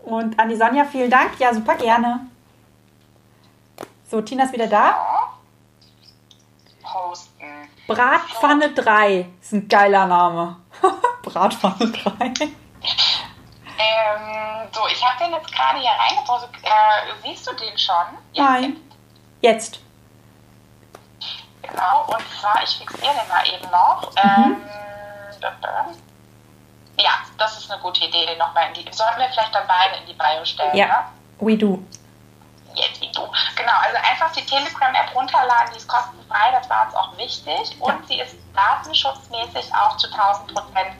[0.00, 1.40] Und an die Sonja, vielen Dank.
[1.40, 2.26] Ja, super gerne.
[4.10, 5.32] So, Tina ist wieder da.
[6.82, 7.46] Posten.
[7.86, 9.26] Bratpfanne 3.
[9.40, 10.56] Ist ein geiler Name.
[11.22, 12.26] Bratpfanne 3.
[12.40, 12.58] Ähm,
[14.70, 16.50] so, ich habe den jetzt gerade hier reingepostet.
[16.62, 18.18] Äh, siehst du den schon?
[18.36, 18.76] Nein.
[19.40, 19.80] Jetzt.
[21.68, 24.10] Genau, und zwar, ich fixiere den mal eben noch.
[24.24, 24.56] Mhm.
[25.42, 25.96] Ähm,
[26.98, 28.92] ja, das ist eine gute Idee, den nochmal in die.
[28.92, 30.78] Sollten wir vielleicht dann beide in die Bio stellen, ne?
[30.78, 31.12] Ja.
[31.38, 31.82] We do.
[32.74, 33.22] Jetzt wie du.
[33.56, 37.76] Genau, also einfach die Telegram-App runterladen, die ist kostenfrei, das war uns auch wichtig.
[37.80, 40.92] Und sie ist datenschutzmäßig auch zu 1000 Prozent,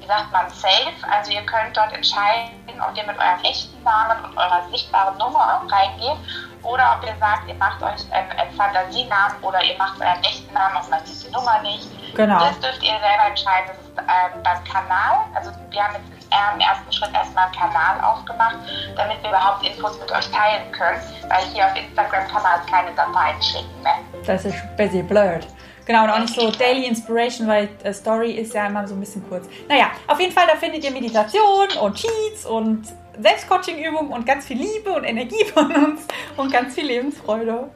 [0.00, 0.94] wie sagt man, safe.
[1.10, 5.62] Also ihr könnt dort entscheiden, ob ihr mit eurem echten Namen und eurer sichtbaren Nummer
[5.68, 6.18] reingeht
[6.62, 10.52] oder ob ihr sagt, ihr macht euch einen, einen Fantasienamen oder ihr macht euren echten
[10.52, 11.88] Namen, auf man sieht die Nummer nicht.
[12.14, 12.40] Genau.
[12.40, 13.68] Das dürft ihr selber entscheiden.
[13.68, 15.24] Das ist äh, beim Kanal.
[15.34, 18.56] Also wir haben jetzt im ersten Schritt erstmal einen Kanal aufgemacht,
[18.96, 21.00] damit wir überhaupt Infos mit euch teilen können.
[21.28, 23.82] Weil hier auf Instagram kann man halt keine Dateien schicken.
[23.82, 23.90] Ne?
[24.26, 25.46] Das ist ein bisschen blöd.
[25.86, 29.00] Genau, und auch nicht so Daily Inspiration, weil äh, Story ist ja immer so ein
[29.00, 29.46] bisschen kurz.
[29.68, 32.86] Naja, auf jeden Fall, da findet ihr Meditation und Cheats und
[33.20, 36.02] Selbstcoaching-Übungen und ganz viel Liebe und Energie von uns
[36.36, 37.70] und ganz viel Lebensfreude.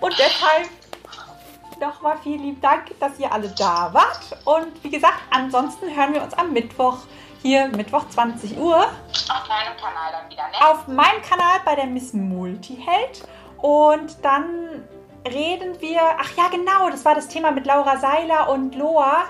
[0.00, 0.68] Und deshalb
[1.78, 4.38] nochmal vielen lieben Dank, dass ihr alle da wart.
[4.46, 6.98] Und wie gesagt, ansonsten hören wir uns am Mittwoch
[7.42, 10.70] hier, Mittwoch 20 Uhr, Auf deinem Kanal dann wieder, ne?
[10.70, 13.28] auf meinem Kanal bei der Miss Multiheld.
[13.58, 14.84] Und dann
[15.26, 19.24] reden wir, ach ja genau, das war das Thema mit Laura Seiler und Loa,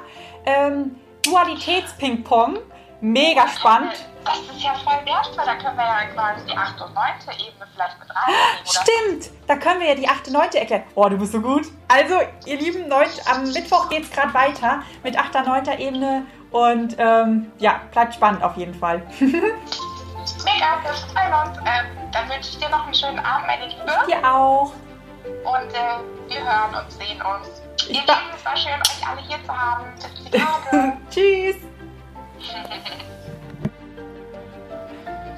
[0.45, 2.59] ähm, Dualitäts-Ping-Pong.
[3.01, 3.93] Mega spannend.
[4.25, 5.45] Das ist ja voll wertvoll.
[5.45, 6.81] Da können wir ja quasi die 8.
[6.81, 7.05] und 9.
[7.39, 8.47] Ebene vielleicht mit reinnehmen.
[8.65, 10.31] Stimmt, da können wir ja die 8.
[10.31, 10.51] 9.
[10.55, 10.83] erklären.
[10.95, 11.67] Oh, du bist so gut.
[11.89, 12.15] Also,
[12.47, 15.47] ihr Lieben, neun, am Mittwoch geht es gerade weiter mit 8.
[15.47, 15.79] 9.
[15.79, 16.27] Ebene.
[16.51, 19.03] Und ähm, ja, bleibt spannend auf jeden Fall.
[19.21, 21.59] Mega, wir freuen uns.
[21.59, 23.85] Ähm, dann wünsche ich dir noch einen schönen Abend, meine Liebe.
[24.09, 24.73] Ihr auch.
[25.45, 27.63] Und äh, wir hören und sehen uns.
[27.89, 29.85] Ihr Lieben, es war schön, euch alle hier zu haben.
[29.95, 30.97] Bis die Tage.
[31.11, 31.57] Tschüss.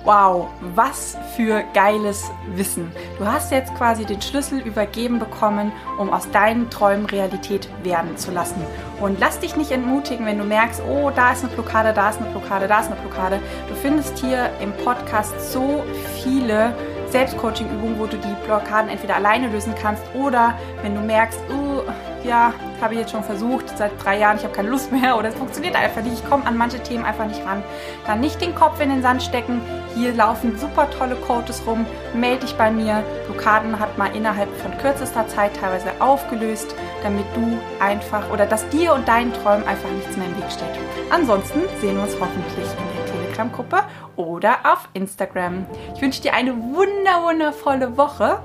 [0.05, 2.91] Wow, was für geiles Wissen.
[3.18, 8.30] Du hast jetzt quasi den Schlüssel übergeben bekommen, um aus deinen Träumen Realität werden zu
[8.30, 8.64] lassen.
[9.03, 12.22] Und lass dich nicht entmutigen, wenn du merkst, oh, da ist eine Blockade, da ist
[12.22, 13.39] eine Blockade, da ist eine Blockade.
[13.68, 15.84] Du findest hier im Podcast so
[16.22, 16.74] viele
[17.11, 21.82] Selbstcoaching-Übungen, wo du die Blockaden entweder alleine lösen kannst oder wenn du merkst, oh,
[22.24, 25.28] ja, habe ich jetzt schon versucht, seit drei Jahren, ich habe keine Lust mehr oder
[25.28, 27.62] es funktioniert einfach nicht, ich komme an manche Themen einfach nicht ran,
[28.06, 29.61] dann nicht den Kopf in den Sand stecken.
[29.94, 33.02] Hier laufen super tolle Coaches rum, melde dich bei mir.
[33.26, 38.92] Blockaden hat mal innerhalb von kürzester Zeit teilweise aufgelöst, damit du einfach oder dass dir
[38.92, 40.68] und deinen Träumen einfach nichts mehr im Weg steht.
[41.11, 43.07] Ansonsten sehen wir uns hoffentlich in der
[43.39, 43.82] Telegram-Gruppe
[44.16, 45.66] oder auf Instagram.
[45.95, 48.41] Ich wünsche dir eine wunder wundervolle Woche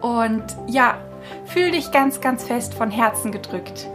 [0.00, 0.96] und ja,
[1.46, 3.88] fühl dich ganz, ganz fest von Herzen gedrückt.